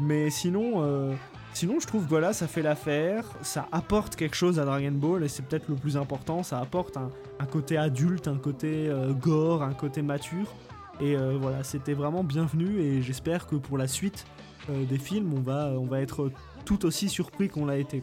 [0.00, 1.12] Mais sinon, euh,
[1.56, 5.28] Sinon, je trouve voilà, ça fait l'affaire, ça apporte quelque chose à Dragon Ball, et
[5.28, 9.72] c'est peut-être le plus important, ça apporte un, côté adulte, un côté euh, gore, un
[9.72, 10.54] côt mature.
[11.00, 14.26] Et euh, voilà, c'était vraiment bienvenu, et j'espère que pour la suite
[14.68, 16.30] euh, des films, on va, on va être
[16.66, 18.02] tout aussi surpris qu'on l'a été.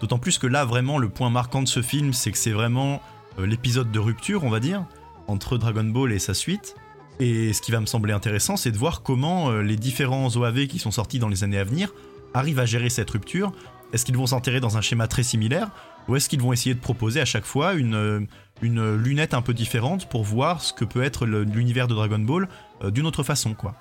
[0.00, 3.02] D'autant plus que là, vraiment, le point marquant de ce film, c'est que c'est vraiment
[3.36, 4.86] l'épisode de rupture, on va dire,
[5.26, 6.76] entre Dragon Ball et sa suite.
[7.18, 10.78] Et ce qui va me sembler intéressant, c'est de voir comment les différents OAV qui
[10.78, 11.92] sont sortis dans les années à venir
[12.36, 13.52] arrivent à gérer cette rupture
[13.92, 15.70] Est-ce qu'ils vont s'enterrer dans un schéma très similaire
[16.08, 18.20] Ou est-ce qu'ils vont essayer de proposer à chaque fois une, euh,
[18.62, 22.48] une lunette un peu différente pour voir ce que peut être l'univers de Dragon Ball
[22.82, 23.74] euh, d'une autre façon, quoi?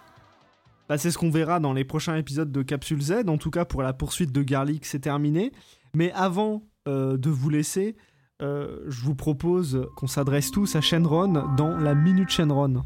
[0.88, 3.14] Bah, c'est ce qu'on verra dans les prochains épisodes de Capsule Z.
[3.28, 5.52] En tout cas, pour la poursuite de Garlic, c'est terminé.
[5.96, 7.96] Mais avant euh, de vous laisser,
[8.42, 12.84] je vous propose qu'on s'adresse tous à Shenron dans la Minute Shenron.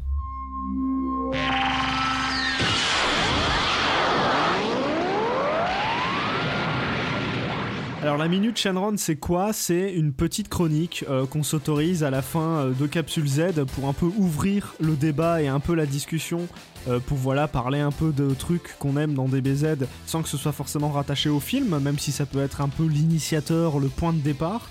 [8.02, 9.52] Alors la minute Shenron c'est quoi?
[9.52, 13.88] C'est une petite chronique euh, qu'on s'autorise à la fin euh, de Capsule Z pour
[13.88, 16.48] un peu ouvrir le débat et un peu la discussion
[16.88, 20.38] euh, pour voilà parler un peu de trucs qu'on aime dans DBZ sans que ce
[20.38, 24.14] soit forcément rattaché au film, même si ça peut être un peu l'initiateur, le point
[24.14, 24.70] de départ.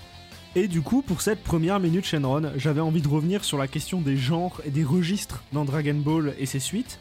[0.56, 4.02] Et du coup, pour cette première minute Shenron, j'avais envie de revenir sur la question
[4.02, 7.00] des genres et des registres dans Dragon Ball et ses suites.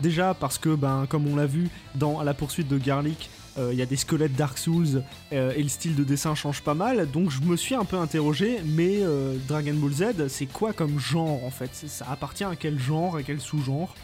[0.00, 3.74] Déjà parce que, ben, comme on l'a vu dans la poursuite de Garlic, il euh,
[3.74, 5.02] y a des squelettes Dark Souls
[5.32, 7.10] euh, et le style de dessin change pas mal.
[7.10, 10.98] Donc je me suis un peu interrogé, mais euh, Dragon Ball Z, c'est quoi comme
[11.00, 11.70] genre en fait?
[11.72, 13.94] Ça appartient à quel genre et quel sous-genre?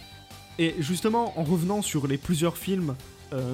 [0.59, 2.95] Et justement, en revenant sur les plusieurs films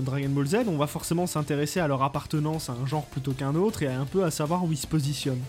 [0.03, 3.55] Dragon Ball Z, on va forcément s'intéresser à leur appartenance à un genre plutôt qu'un
[3.55, 5.43] autre et un peu à savoir où ils se positionnent.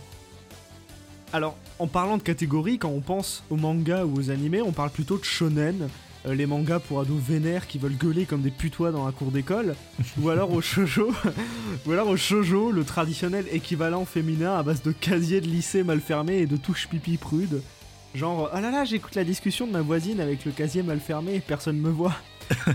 [1.33, 4.91] Alors, en parlant de catégories, quand on pense aux mangas ou aux animés, on parle
[4.91, 5.89] plutôt de shonen,
[6.27, 9.31] euh, les mangas pour ados vénères qui veulent gueuler comme des putois dans la cour
[9.31, 9.75] d'école,
[10.21, 11.13] ou alors au shoujo,
[11.85, 15.99] ou alors au shoujo, le traditionnel équivalent féminin à base de casier de lycée mal
[15.99, 17.61] fermé et de touches pipi prudes.
[18.13, 21.35] Genre, ah là là, j'écoute la discussion de ma voisine avec le casier mal fermé
[21.35, 22.15] et personne me voit.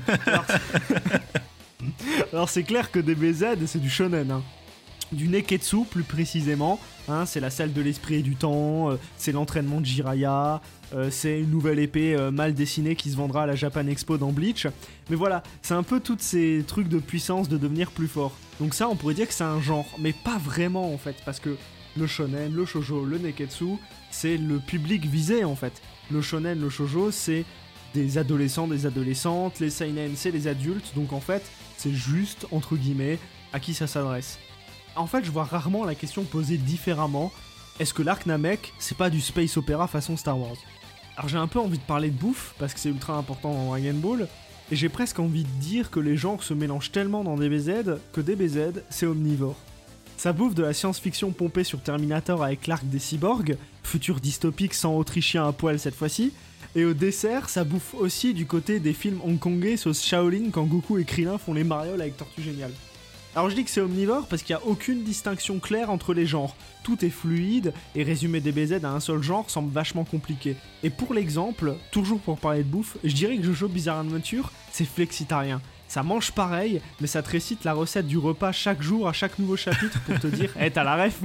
[2.33, 4.43] alors c'est clair que DBZ c'est du shonen, hein.
[5.13, 9.33] Du neketsu plus précisément, hein, c'est la salle de l'esprit et du temps, euh, c'est
[9.33, 10.61] l'entraînement de Jiraya,
[10.95, 14.19] euh, c'est une nouvelle épée euh, mal dessinée qui se vendra à la Japan Expo
[14.19, 14.67] dans Bleach.
[15.11, 18.33] Mais voilà, c'est un peu tous ces trucs de puissance de devenir plus fort.
[18.61, 21.41] Donc ça, on pourrait dire que c'est un genre, mais pas vraiment en fait, parce
[21.41, 21.57] que
[21.97, 23.77] le shonen, le shojo, le neketsu,
[24.11, 25.81] c'est le public visé en fait.
[26.11, 27.45] Le shonen, le shojo, c'est
[27.95, 31.43] des adolescents, des adolescentes, les seinen, c'est les adultes, donc en fait,
[31.79, 33.19] c'est juste, entre guillemets,
[33.53, 34.39] à qui ça s'adresse.
[34.97, 37.31] En fait, je vois rarement la question posée différemment.
[37.79, 40.57] Est-ce que l'arc Namek, c'est pas du space opéra façon Star Wars?
[41.19, 43.67] Alors j'ai un peu envie de parler de bouffe, parce que c'est ultra important dans
[43.67, 44.29] Dragon Ball,
[44.73, 48.23] et j'ai presque envie de dire que les genres se mélangent tellement dans DBZ que
[48.23, 49.57] DBZ, c'est omnivore.
[50.17, 54.97] Ça bouffe de la science-fiction pompée sur Terminator avec l'arc des cyborgs, futur dystopique sans
[54.97, 56.33] autrichien à poil cette fois-ci,
[56.75, 60.97] et au dessert, ça bouffe aussi du côté des films hongkongais sauce Shaolin quand Goku
[60.99, 62.73] et Krillin font les marioles avec Tortue Géniale.
[63.37, 66.25] Alors je dis que c'est omnivore parce qu'il n'y a aucune distinction claire entre les
[66.25, 66.57] genres.
[66.83, 70.57] Tout est fluide et résumer DBZ à un seul genre semble vachement compliqué.
[70.83, 74.87] Et pour l'exemple, toujours pour parler de bouffe, je dirais que Jojo Bizarre Adventure, c'est
[74.87, 75.61] flexitarien.
[75.87, 79.39] Ça mange pareil, mais ça te récite la recette du repas chaque jour à chaque
[79.39, 81.21] nouveau chapitre pour te dire Eh, t'as la ref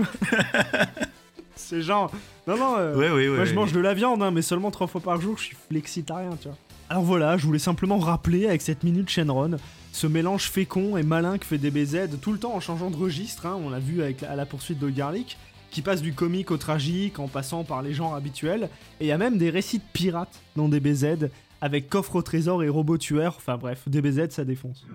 [1.56, 2.12] C'est genre.
[2.46, 5.22] Non, non, euh, moi je mange de la viande, hein, mais seulement trois fois par
[5.22, 6.58] jour, je suis flexitarien, tu vois.
[6.90, 9.56] Alors voilà, je voulais simplement rappeler avec cette minute Shenron
[9.92, 13.46] ce mélange fécond et malin que fait DBZ tout le temps en changeant de registre,
[13.46, 15.38] hein, on l'a vu avec, à la poursuite de Garlic,
[15.70, 18.70] qui passe du comique au tragique en passant par les genres habituels,
[19.00, 21.30] et il y a même des récits de pirates dans DBZ,
[21.62, 24.86] avec coffre au trésor et robot tueur, enfin bref, DBZ ça défonce.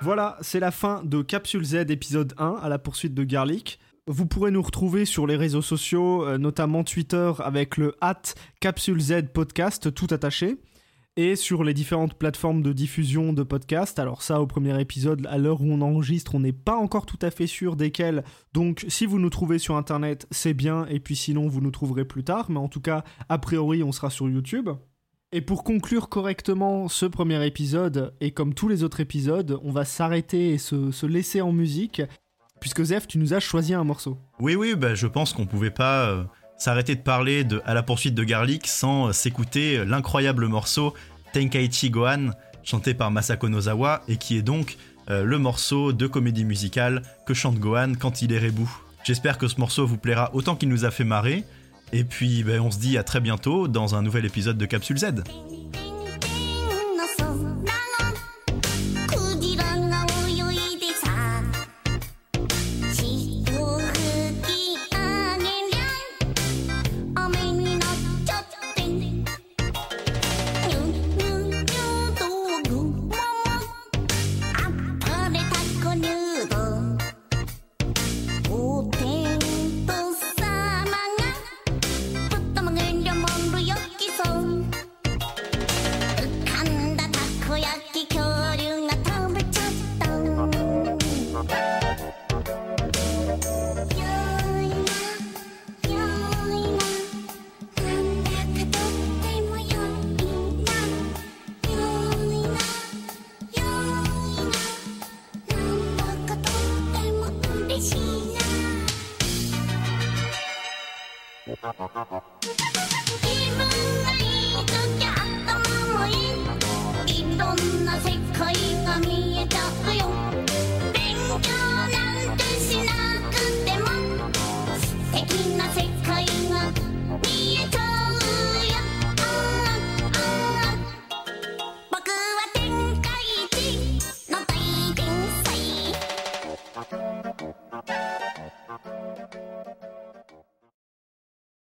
[0.00, 3.80] Voilà, c'est la fin de Capsule Z épisode 1 à la poursuite de Garlic.
[4.10, 8.22] Vous pourrez nous retrouver sur les réseaux sociaux, euh, notamment Twitter avec le at
[8.58, 10.56] Capsule Z Podcast, tout attaché,
[11.18, 13.98] et sur les différentes plateformes de diffusion de podcasts.
[13.98, 17.18] Alors ça, au premier épisode, à l'heure où on enregistre, on n'est pas encore tout
[17.20, 18.24] à fait sûr desquels.
[18.54, 22.06] Donc si vous nous trouvez sur Internet, c'est bien, et puis sinon, vous nous trouverez
[22.06, 22.50] plus tard.
[22.50, 24.70] Mais en tout cas, a priori, on sera sur YouTube.
[25.32, 29.84] Et pour conclure correctement ce premier épisode, et comme tous les autres épisodes, on va
[29.84, 32.00] s'arrêter et se, se laisser en musique
[32.60, 34.18] puisque Zef, tu nous as choisi un morceau.
[34.40, 36.24] Oui, oui, bah, je pense qu'on pouvait pas euh,
[36.56, 40.94] s'arrêter de parler de À la poursuite de Garlic sans euh, s'écouter l'incroyable morceau
[41.32, 42.30] Tenkaichi Gohan,
[42.62, 44.76] chanté par Masako Nozawa, et qui est donc
[45.10, 48.70] euh, le morceau de comédie musicale que chante Gohan quand il est rebou.
[49.04, 51.44] J'espère que ce morceau vous plaira autant qu'il nous a fait marrer,
[51.92, 54.98] Et puis ben, on se dit à très bientôt dans un nouvel épisode de Capsule
[54.98, 55.06] Z.